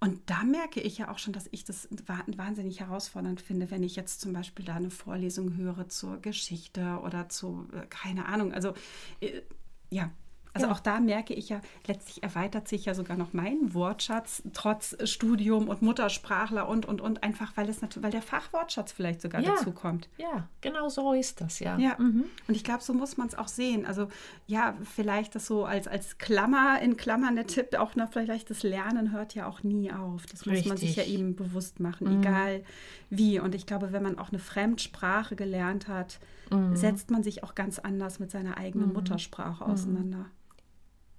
Und 0.01 0.19
da 0.25 0.43
merke 0.43 0.81
ich 0.81 0.97
ja 0.97 1.09
auch 1.09 1.17
schon, 1.17 1.31
dass 1.31 1.47
ich 1.51 1.63
das 1.63 1.87
wahnsinnig 2.35 2.81
herausfordernd 2.81 3.39
finde, 3.39 3.71
wenn 3.71 3.83
ich 3.83 3.95
jetzt 3.95 4.19
zum 4.19 4.33
Beispiel 4.33 4.65
da 4.65 4.75
eine 4.75 4.89
Vorlesung 4.91 5.55
höre 5.55 5.87
zur 5.87 6.17
Geschichte 6.17 6.99
oder 7.05 7.29
zu, 7.29 7.69
äh, 7.71 7.87
keine 7.87 8.25
Ahnung, 8.25 8.51
also 8.51 8.73
äh, 9.21 9.43
ja, 9.89 10.11
also 10.55 10.67
ja. 10.67 10.73
auch 10.73 10.79
da 10.79 11.01
merke 11.01 11.33
ich 11.33 11.49
ja, 11.49 11.59
letztlich 11.85 12.23
erweitert 12.23 12.69
sich 12.69 12.85
ja 12.85 12.93
sogar 12.93 13.17
noch 13.17 13.33
mein 13.33 13.73
Wortschatz 13.73 14.41
trotz 14.53 14.95
Studium 15.03 15.67
und 15.67 15.81
Muttersprachler 15.81 16.69
und 16.69 16.85
und 16.85 17.01
und 17.01 17.23
einfach, 17.23 17.57
weil 17.57 17.67
es 17.67 17.81
natürlich, 17.81 18.03
weil 18.03 18.11
der 18.11 18.21
Fachwortschatz 18.21 18.93
vielleicht 18.93 19.21
sogar 19.21 19.41
ja. 19.41 19.51
dazu 19.51 19.73
kommt. 19.73 20.07
Ja, 20.17 20.47
genau 20.61 20.87
so 20.87 21.11
ist 21.11 21.41
das, 21.41 21.59
ja. 21.59 21.77
Ja. 21.77 21.97
Mhm. 21.99 22.23
Und 22.47 22.55
ich 22.55 22.63
glaube, 22.63 22.81
so 22.81 22.93
muss 22.93 23.17
man 23.17 23.27
es 23.27 23.35
auch 23.35 23.49
sehen. 23.49 23.85
Also 23.85 24.07
ja, 24.47 24.75
vielleicht 24.95 25.35
das 25.35 25.45
so 25.45 25.65
als, 25.65 25.89
als 25.89 26.19
Klammer, 26.19 26.81
in 26.81 26.95
Klammern 26.95 27.35
der 27.35 27.47
Tipp, 27.47 27.75
auch 27.77 27.95
noch 27.95 28.13
vielleicht 28.13 28.49
das 28.49 28.63
Lernen 28.63 29.11
hört 29.11 29.35
ja 29.35 29.47
auch 29.47 29.61
nie 29.61 29.91
auf. 29.91 30.25
Das 30.25 30.45
Richtig. 30.45 30.63
muss 30.63 30.69
man 30.69 30.77
sich 30.77 30.95
ja 30.95 31.03
eben 31.03 31.35
bewusst 31.35 31.81
machen, 31.81 32.07
mhm. 32.07 32.21
egal 32.21 32.63
wie. 33.09 33.41
Und 33.41 33.55
ich 33.55 33.65
glaube, 33.65 33.91
wenn 33.91 34.03
man 34.03 34.17
auch 34.17 34.29
eine 34.29 34.39
Fremdsprache 34.39 35.35
gelernt 35.35 35.89
hat, 35.89 36.19
mhm. 36.49 36.77
setzt 36.77 37.11
man 37.11 37.23
sich 37.23 37.43
auch 37.43 37.55
ganz 37.55 37.79
anders 37.79 38.19
mit 38.19 38.31
seiner 38.31 38.57
eigenen 38.57 38.87
mhm. 38.87 38.93
Muttersprache 38.93 39.65
auseinander. 39.65 40.27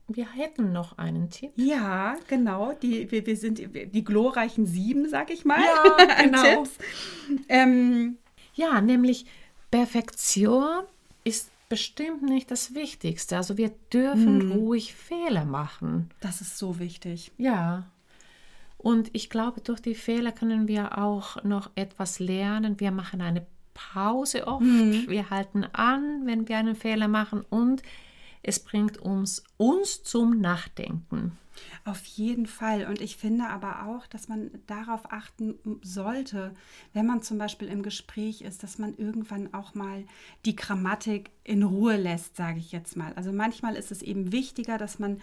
Wir 0.08 0.32
hätten 0.32 0.72
noch 0.72 0.98
einen 0.98 1.30
Tipp. 1.30 1.52
Ja, 1.56 2.16
genau. 2.28 2.72
Die, 2.80 3.10
wir, 3.10 3.26
wir 3.26 3.36
sind 3.36 3.58
die 3.58 4.04
glorreichen 4.04 4.66
sieben, 4.66 5.08
sag 5.08 5.30
ich 5.30 5.44
mal. 5.44 5.60
Ja, 5.60 6.14
genau. 6.22 6.64
Ähm, 7.48 8.18
ja, 8.54 8.80
nämlich 8.80 9.26
Perfektion 9.70 10.84
ist 11.24 11.50
bestimmt 11.68 12.22
nicht 12.22 12.50
das 12.50 12.74
Wichtigste. 12.74 13.36
Also 13.36 13.56
wir 13.58 13.72
dürfen 13.92 14.40
hm. 14.40 14.52
ruhig 14.52 14.94
Fehler 14.94 15.44
machen. 15.44 16.10
Das 16.20 16.40
ist 16.40 16.56
so 16.56 16.78
wichtig. 16.78 17.32
Ja. 17.36 17.86
Und 18.78 19.10
ich 19.12 19.28
glaube, 19.30 19.60
durch 19.60 19.80
die 19.80 19.96
Fehler 19.96 20.30
können 20.30 20.68
wir 20.68 20.98
auch 20.98 21.42
noch 21.42 21.70
etwas 21.74 22.20
lernen. 22.20 22.78
Wir 22.78 22.92
machen 22.92 23.20
eine 23.20 23.44
Pause 23.74 24.46
oft. 24.46 24.62
Hm. 24.62 25.06
Wir 25.08 25.30
halten 25.30 25.64
an, 25.72 26.22
wenn 26.24 26.48
wir 26.48 26.58
einen 26.58 26.76
Fehler 26.76 27.08
machen 27.08 27.44
und 27.50 27.82
es 28.42 28.60
bringt 28.60 28.98
uns, 28.98 29.42
uns 29.56 30.02
zum 30.02 30.40
Nachdenken. 30.40 31.38
Auf 31.84 32.04
jeden 32.04 32.46
Fall. 32.46 32.86
Und 32.86 33.00
ich 33.00 33.16
finde 33.16 33.48
aber 33.48 33.86
auch, 33.86 34.06
dass 34.06 34.28
man 34.28 34.50
darauf 34.66 35.10
achten 35.12 35.58
sollte, 35.82 36.54
wenn 36.92 37.06
man 37.06 37.22
zum 37.22 37.38
Beispiel 37.38 37.68
im 37.68 37.82
Gespräch 37.82 38.42
ist, 38.42 38.62
dass 38.62 38.78
man 38.78 38.96
irgendwann 38.96 39.54
auch 39.54 39.74
mal 39.74 40.04
die 40.44 40.56
Grammatik 40.56 41.30
in 41.44 41.62
Ruhe 41.62 41.96
lässt, 41.96 42.36
sage 42.36 42.58
ich 42.58 42.72
jetzt 42.72 42.96
mal. 42.96 43.12
Also 43.14 43.32
manchmal 43.32 43.76
ist 43.76 43.92
es 43.92 44.02
eben 44.02 44.32
wichtiger, 44.32 44.78
dass 44.78 44.98
man 44.98 45.20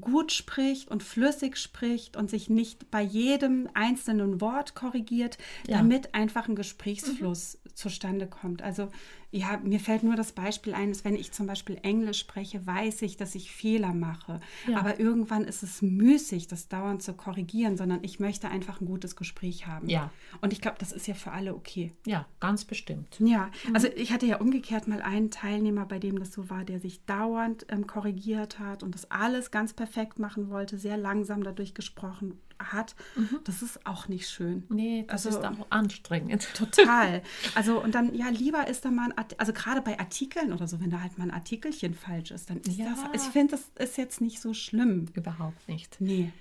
gut 0.00 0.32
spricht 0.32 0.90
und 0.90 1.02
flüssig 1.02 1.56
spricht 1.56 2.16
und 2.16 2.28
sich 2.28 2.50
nicht 2.50 2.90
bei 2.90 3.00
jedem 3.00 3.68
einzelnen 3.74 4.40
Wort 4.40 4.74
korrigiert, 4.74 5.38
ja. 5.66 5.78
damit 5.78 6.14
einfach 6.14 6.48
ein 6.48 6.56
Gesprächsfluss 6.56 7.58
mhm. 7.62 7.70
zustande 7.74 8.26
kommt. 8.26 8.62
Also 8.62 8.88
ja, 9.30 9.60
mir 9.62 9.80
fällt 9.80 10.02
nur 10.02 10.16
das 10.16 10.32
Beispiel 10.32 10.74
ein, 10.74 10.90
dass 10.90 11.04
wenn 11.04 11.16
ich 11.16 11.32
zum 11.32 11.46
Beispiel 11.46 11.78
Englisch 11.82 12.20
spreche, 12.20 12.64
weiß 12.66 13.02
ich, 13.02 13.16
dass 13.16 13.34
ich 13.34 13.50
Fehler 13.50 13.92
mache. 13.92 14.40
Ja. 14.66 14.78
Aber 14.78 15.00
irgendwann 15.00 15.44
ist 15.44 15.62
es 15.62 15.82
müßig, 15.82 16.48
das 16.48 16.68
dauernd 16.68 17.02
zu 17.02 17.12
korrigieren, 17.12 17.76
sondern 17.76 18.02
ich 18.02 18.20
möchte 18.20 18.48
einfach 18.48 18.80
ein 18.80 18.86
gutes 18.86 19.16
Gespräch 19.16 19.66
haben. 19.66 19.88
Ja. 19.88 20.10
Und 20.40 20.52
ich 20.52 20.60
glaube, 20.60 20.76
das 20.78 20.92
ist 20.92 21.06
ja 21.06 21.14
für 21.14 21.32
alle 21.32 21.54
okay. 21.54 21.92
Ja, 22.06 22.26
ganz 22.40 22.64
bestimmt. 22.64 23.18
Ja, 23.20 23.50
mhm. 23.66 23.74
also 23.74 23.88
ich 23.88 24.12
hatte 24.12 24.26
ja 24.26 24.38
umgekehrt 24.38 24.88
mal 24.88 25.02
einen 25.02 25.30
Teilnehmer, 25.30 25.86
bei 25.86 25.98
dem 25.98 26.18
das 26.18 26.32
so 26.32 26.48
war, 26.48 26.64
der 26.64 26.80
sich 26.80 27.04
dauernd 27.04 27.66
ähm, 27.68 27.86
korrigiert 27.86 28.58
hat 28.58 28.82
und 28.82 28.94
das 28.94 29.10
alles 29.10 29.50
ganz 29.50 29.72
perfekt 29.72 30.18
machen 30.18 30.50
wollte, 30.50 30.78
sehr 30.78 30.96
langsam 30.96 31.42
dadurch 31.42 31.74
gesprochen 31.74 32.38
hat, 32.58 32.94
mhm. 33.14 33.40
das 33.44 33.62
ist 33.62 33.86
auch 33.86 34.08
nicht 34.08 34.28
schön. 34.28 34.64
Nee, 34.68 35.04
das 35.08 35.26
also, 35.26 35.38
ist 35.38 35.44
auch 35.44 35.66
anstrengend. 35.70 36.48
Total. 36.54 37.22
Also 37.54 37.80
und 37.80 37.94
dann, 37.94 38.14
ja, 38.14 38.28
lieber 38.28 38.66
ist 38.66 38.84
da 38.84 38.90
mal 38.90 39.12
ein, 39.12 39.24
also 39.38 39.52
gerade 39.52 39.80
bei 39.80 39.98
Artikeln 39.98 40.52
oder 40.52 40.66
so, 40.66 40.80
wenn 40.80 40.90
da 40.90 41.00
halt 41.00 41.16
mal 41.16 41.24
ein 41.24 41.30
Artikelchen 41.30 41.94
falsch 41.94 42.30
ist, 42.30 42.50
dann 42.50 42.58
ist 42.58 42.76
ja. 42.76 42.86
das, 43.12 43.22
ich 43.22 43.32
finde, 43.32 43.52
das 43.52 43.70
ist 43.86 43.96
jetzt 43.96 44.20
nicht 44.20 44.40
so 44.40 44.52
schlimm. 44.52 45.06
Überhaupt 45.14 45.68
nicht. 45.68 46.00
Nee. 46.00 46.32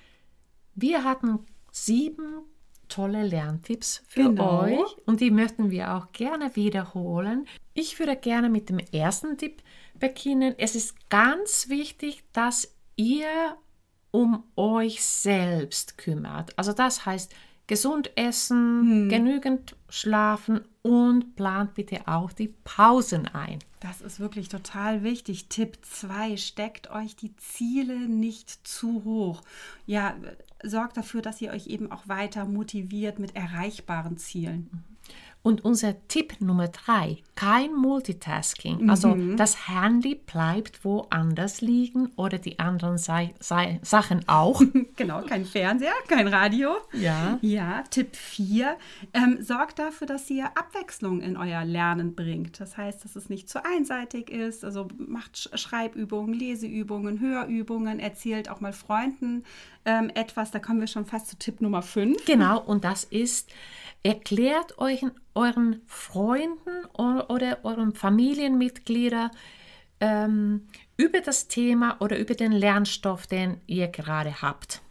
Wir 0.73 1.04
hatten 1.04 1.39
sieben 1.71 2.43
tolle 2.88 3.23
Lerntipps 3.23 4.04
für 4.08 4.23
genau. 4.23 4.62
euch 4.62 4.97
und 5.06 5.21
die 5.21 5.32
möchten 5.32 5.71
wir 5.71 5.95
auch 5.95 6.12
gerne 6.12 6.56
wiederholen. 6.56 7.47
Ich 7.73 7.99
würde 7.99 8.15
gerne 8.15 8.49
mit 8.49 8.69
dem 8.69 8.80
ersten 8.80 9.38
Tipp 9.38 9.62
beginnen. 9.99 10.56
Es 10.58 10.75
ist 10.75 11.10
ganz 11.10 11.69
wichtig, 11.69 12.23
dass 12.34 12.73
ihr 12.95 13.58
um 14.15 14.43
euch 14.56 15.04
selbst 15.04 15.97
kümmert. 15.97 16.58
Also 16.58 16.71
das 16.71 17.06
heißt, 17.06 17.36
gesund 17.67 18.15
essen, 18.15 18.82
hm. 18.82 19.10
genügend 19.10 19.75
schlafen 19.89 20.62
und 20.84 21.36
plant 21.36 21.73
bitte 21.73 22.08
auch 22.08 22.32
die 22.32 22.54
Pausen 22.63 23.28
ein. 23.28 23.60
Das 23.82 23.99
ist 23.99 24.21
wirklich 24.21 24.47
total 24.47 25.04
wichtig. 25.04 25.49
Tipp 25.49 25.80
2, 25.82 26.38
steckt 26.38 26.89
euch 26.91 27.17
die 27.17 27.36
Ziele 27.36 28.08
nicht 28.08 28.65
zu 28.65 29.04
hoch. 29.04 29.41
Ja, 29.86 30.15
sorgt 30.63 30.95
dafür, 30.95 31.21
dass 31.21 31.41
ihr 31.41 31.51
euch 31.51 31.67
eben 31.67 31.91
auch 31.91 32.08
weiter 32.08 32.45
motiviert 32.45 33.19
mit 33.19 33.36
erreichbaren 33.36 34.17
Zielen. 34.17 34.69
Mhm. 34.71 34.94
Und 35.45 35.63
unser 35.63 35.93
Tipp 36.08 36.41
Nummer 36.41 36.69
drei, 36.69 37.17
kein 37.36 37.71
Multitasking. 37.75 38.89
Also 38.89 39.10
mhm. 39.10 39.15
Also 39.15 39.36
das 39.36 39.67
Handy 39.67 40.15
bleibt 40.15 40.84
woanders 40.84 41.62
liegen 41.62 42.10
oder 42.15 42.39
die 42.39 42.58
anderen 42.58 42.97
sei, 42.97 43.36
sei, 43.39 43.79
Sachen 43.84 44.27
auch. 44.27 44.60
genau, 44.95 45.21
kein 45.21 45.45
Fernseher, 45.45 45.93
kein 46.08 46.27
Radio. 46.27 46.77
Ja. 46.93 47.38
Ja, 47.43 47.84
Tipp 47.91 48.15
4, 48.15 48.75
ähm, 49.13 49.38
sorgt 49.39 49.77
dafür, 49.77 50.08
dass 50.08 50.27
ihr 50.31 50.45
Abwechslung 50.58 51.21
in 51.21 51.38
euer 51.38 51.63
Lernen 51.63 52.15
bringt. 52.15 52.60
Das 52.60 52.75
heißt, 52.75 53.05
dass 53.05 53.15
es 53.15 53.29
nicht 53.29 53.47
zu 53.47 53.63
einseitig 53.63 54.31
ist. 54.31 54.65
Also 54.65 54.88
macht 54.97 55.51
Schreibübungen, 55.53 56.34
Leseübungen, 56.34 57.19
Hörübungen, 57.19 57.99
erzählt 57.99 58.49
auch 58.49 58.62
mal 58.62 58.73
Freunden 58.73 59.43
ähm, 59.86 60.10
etwas. 60.15 60.49
Da 60.49 60.58
kommen 60.58 60.79
wir 60.79 60.88
schon 60.88 61.05
fast 61.05 61.27
zu 61.27 61.38
Tipp 61.38 61.62
Nummer 61.62 61.84
5. 61.84 62.25
Genau, 62.25 62.60
und 62.60 62.84
das 62.84 63.03
ist, 63.03 63.51
erklärt 64.05 64.77
euch 64.77 65.03
euren 65.33 65.81
Freunden 65.87 66.85
oder 66.93 67.57
euren 67.63 67.95
Familienmitgliedern 67.95 69.31
ähm, 69.99 70.67
über 70.95 71.21
das 71.21 71.47
Thema 71.47 71.99
oder 72.01 72.19
über 72.19 72.35
den 72.35 72.51
Lernstoff, 72.51 73.25
den 73.25 73.59
ihr 73.65 73.87
gerade 73.87 74.43
habt. 74.43 74.81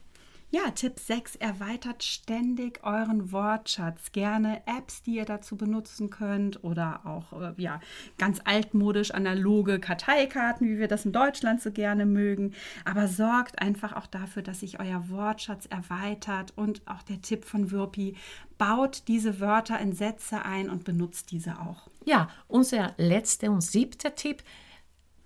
Ja, 0.55 0.71
Tipp 0.71 1.01
6, 1.01 1.35
erweitert 1.35 2.05
ständig 2.05 2.79
euren 2.85 3.33
Wortschatz. 3.33 4.13
Gerne 4.13 4.63
Apps, 4.67 5.03
die 5.03 5.17
ihr 5.17 5.25
dazu 5.25 5.57
benutzen 5.57 6.11
könnt 6.11 6.63
oder 6.63 7.01
auch 7.05 7.33
äh, 7.41 7.55
ja, 7.57 7.81
ganz 8.19 8.39
altmodisch 8.45 9.11
analoge 9.11 9.81
Karteikarten, 9.81 10.69
wie 10.69 10.79
wir 10.79 10.87
das 10.87 11.07
in 11.07 11.13
Deutschland 11.13 11.61
so 11.61 11.73
gerne 11.73 12.07
mögen. 12.07 12.55
Aber 12.85 13.09
sorgt 13.09 13.61
einfach 13.61 13.97
auch 13.97 14.07
dafür, 14.07 14.43
dass 14.43 14.61
sich 14.61 14.79
euer 14.79 15.09
Wortschatz 15.09 15.67
erweitert 15.67 16.53
und 16.55 16.83
auch 16.87 17.03
der 17.03 17.21
Tipp 17.21 17.45
von 17.45 17.73
Wirpi, 17.73 18.15
baut 18.57 19.09
diese 19.09 19.41
Wörter 19.41 19.81
in 19.81 19.93
Sätze 19.93 20.45
ein 20.45 20.71
und 20.71 20.85
benutzt 20.85 21.33
diese 21.33 21.59
auch. 21.59 21.89
Ja, 22.05 22.29
unser 22.47 22.95
letzter 22.97 23.51
und 23.51 23.63
siebter 23.63 24.15
Tipp, 24.15 24.45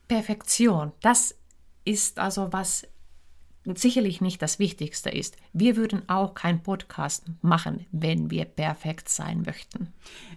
Perfektion. 0.08 0.92
Das 1.02 1.34
ist 1.84 2.18
also 2.18 2.50
was 2.50 2.86
sicherlich 3.76 4.20
nicht 4.20 4.40
das 4.40 4.58
Wichtigste 4.58 5.10
ist. 5.10 5.36
Wir 5.52 5.76
würden 5.76 6.08
auch 6.08 6.34
keinen 6.34 6.62
Podcast 6.62 7.24
machen, 7.42 7.86
wenn 7.92 8.30
wir 8.30 8.44
perfekt 8.44 9.08
sein 9.08 9.42
möchten. 9.44 9.92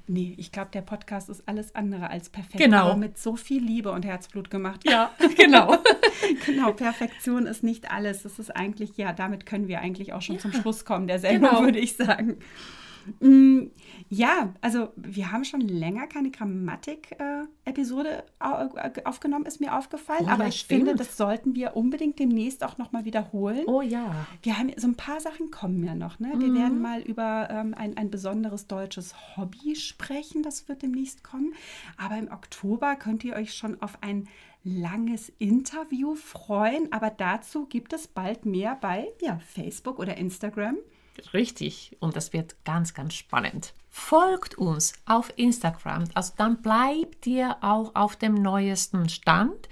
Nee, 0.07 0.33
ich 0.37 0.51
glaube, 0.51 0.71
der 0.73 0.81
Podcast 0.81 1.29
ist 1.29 1.47
alles 1.47 1.75
andere 1.75 2.09
als 2.09 2.29
perfekt. 2.29 2.57
Genau. 2.57 2.89
Aber 2.89 2.97
mit 2.97 3.17
so 3.17 3.35
viel 3.35 3.63
Liebe 3.63 3.91
und 3.91 4.03
Herzblut 4.03 4.49
gemacht. 4.49 4.81
Ja, 4.85 5.11
genau. 5.37 5.77
genau, 6.45 6.73
Perfektion 6.73 7.45
ist 7.45 7.63
nicht 7.63 7.91
alles. 7.91 8.23
Das 8.23 8.39
ist 8.39 8.49
eigentlich, 8.55 8.97
ja, 8.97 9.13
damit 9.13 9.45
können 9.45 9.67
wir 9.67 9.79
eigentlich 9.79 10.13
auch 10.13 10.21
schon 10.21 10.35
ja. 10.35 10.41
zum 10.41 10.53
Schluss 10.53 10.83
kommen, 10.83 11.07
der 11.07 11.19
Sendung, 11.19 11.51
genau. 11.51 11.63
würde 11.63 11.79
ich 11.79 11.95
sagen. 11.95 12.37
Mm, 13.19 13.67
ja, 14.09 14.53
also 14.61 14.89
wir 14.95 15.31
haben 15.31 15.43
schon 15.43 15.61
länger 15.61 16.07
keine 16.07 16.31
Grammatik-Episode 16.31 18.23
äh, 18.39 19.01
aufgenommen, 19.05 19.45
ist 19.45 19.61
mir 19.61 19.77
aufgefallen. 19.77 20.25
Oh, 20.25 20.31
aber 20.31 20.47
ich 20.47 20.61
stimmt. 20.61 20.85
finde, 20.85 20.95
das 20.95 21.17
sollten 21.17 21.55
wir 21.55 21.75
unbedingt 21.75 22.19
demnächst 22.19 22.63
auch 22.63 22.77
nochmal 22.77 23.05
wiederholen. 23.05 23.63
Oh 23.67 23.81
ja. 23.81 24.27
Wir 24.43 24.57
haben 24.57 24.71
so 24.77 24.87
ein 24.87 24.95
paar 24.95 25.19
Sachen 25.19 25.51
kommen 25.51 25.83
ja 25.83 25.95
noch. 25.95 26.19
Ne? 26.19 26.33
Wir 26.37 26.49
mhm. 26.49 26.57
werden 26.57 26.81
mal 26.81 27.01
über 27.01 27.49
ähm, 27.49 27.73
ein, 27.73 27.97
ein 27.97 28.11
besonderes 28.11 28.67
deutsches 28.67 29.15
Hobby 29.37 29.75
sprechen. 29.75 30.43
Das 30.43 30.67
wird 30.67 30.81
demnächst 30.81 31.23
kommen. 31.23 31.53
Aber 31.97 32.17
im 32.17 32.31
Oktober 32.31 32.95
könnt 32.95 33.23
ihr 33.23 33.35
euch 33.35 33.53
schon 33.53 33.81
auf 33.81 33.97
ein 34.01 34.27
langes 34.63 35.29
Interview 35.39 36.15
freuen. 36.15 36.91
Aber 36.91 37.09
dazu 37.09 37.65
gibt 37.65 37.93
es 37.93 38.07
bald 38.07 38.45
mehr 38.45 38.77
bei 38.79 39.07
ja, 39.21 39.39
Facebook 39.39 39.99
oder 39.99 40.17
Instagram. 40.17 40.77
Richtig. 41.33 41.95
Und 41.99 42.15
das 42.15 42.33
wird 42.33 42.55
ganz, 42.65 42.93
ganz 42.93 43.13
spannend. 43.13 43.73
Folgt 43.89 44.57
uns 44.57 44.93
auf 45.05 45.33
Instagram. 45.37 46.05
Also 46.13 46.33
dann 46.37 46.61
bleibt 46.61 47.27
ihr 47.27 47.57
auch 47.61 47.93
auf 47.95 48.15
dem 48.15 48.35
neuesten 48.35 49.09
Stand 49.09 49.67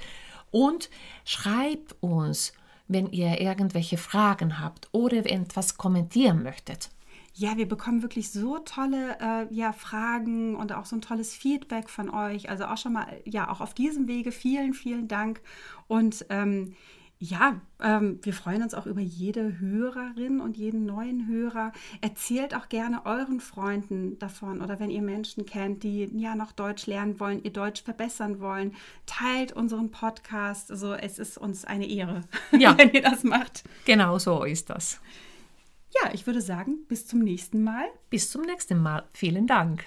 und 0.52 0.90
schreibt 1.26 1.96
uns, 2.02 2.54
wenn 2.88 3.12
ihr 3.12 3.40
irgendwelche 3.40 3.98
Fragen 3.98 4.60
habt 4.60 4.90
oder 4.92 5.18
etwas 5.18 5.78
kommentieren 5.78 6.44
möchtet. 6.44 6.90
Ja, 7.36 7.56
wir 7.56 7.68
bekommen 7.68 8.02
wirklich 8.02 8.32
so 8.32 8.58
tolle 8.58 9.18
äh, 9.22 9.54
ja, 9.54 9.72
Fragen 9.72 10.56
und 10.56 10.74
auch 10.74 10.86
so 10.86 10.98
ein 10.98 11.02
tolles 11.02 11.34
Feedback 11.34 11.90
von 11.90 12.10
euch. 12.10 12.50
Also 12.50 12.66
auch 12.66 12.78
schon 12.78 12.94
mal, 12.94 13.08
ja, 13.24 13.50
auch 13.50 13.62
auf 13.62 13.74
diesem 13.74 14.08
Wege 14.08 14.34
vielen, 14.34 14.74
vielen 14.74 15.08
Dank. 15.08 15.40
Und 15.88 16.26
ähm, 16.30 16.76
ja, 17.22 17.60
ähm, 17.82 18.20
wir 18.24 18.32
freuen 18.32 18.64
uns 18.64 18.74
auch 18.74 18.86
über 18.86 19.02
jede 19.02 19.60
Hörerin 19.60 20.40
und 20.40 20.56
jeden 20.56 20.86
neuen 20.86 21.28
Hörer. 21.28 21.74
Erzählt 22.00 22.56
auch 22.56 22.70
gerne 22.70 23.06
euren 23.06 23.42
Freunden 23.42 24.18
davon 24.20 24.62
oder 24.62 24.80
wenn 24.80 24.90
ihr 24.90 25.02
Menschen 25.02 25.46
kennt, 25.46 25.84
die 25.84 26.06
ja 26.18 26.36
noch 26.36 26.54
Deutsch 26.54 26.88
lernen 26.88 27.20
wollen, 27.20 27.44
ihr 27.44 27.52
Deutsch 27.52 27.84
verbessern 27.84 28.40
wollen, 28.40 28.74
teilt 29.06 29.52
unseren 29.52 29.92
Podcast. 29.92 30.72
Also 30.72 30.94
es 30.94 31.20
ist 31.20 31.38
uns 31.38 31.66
eine 31.66 31.88
Ehre, 31.88 32.22
ja. 32.58 32.78
wenn 32.78 32.94
ihr 32.94 33.02
das 33.02 33.26
macht. 33.26 33.64
Genau 33.84 34.18
so 34.18 34.46
ist 34.46 34.70
das. 34.70 35.02
Ja, 36.02 36.12
ich 36.14 36.26
würde 36.26 36.42
sagen, 36.42 36.86
bis 36.88 37.06
zum 37.06 37.20
nächsten 37.20 37.64
Mal. 37.64 37.86
Bis 38.10 38.32
zum 38.32 38.44
nächsten 38.44 38.82
Mal. 38.82 39.04
Vielen 39.12 39.46
Dank. 39.46 39.84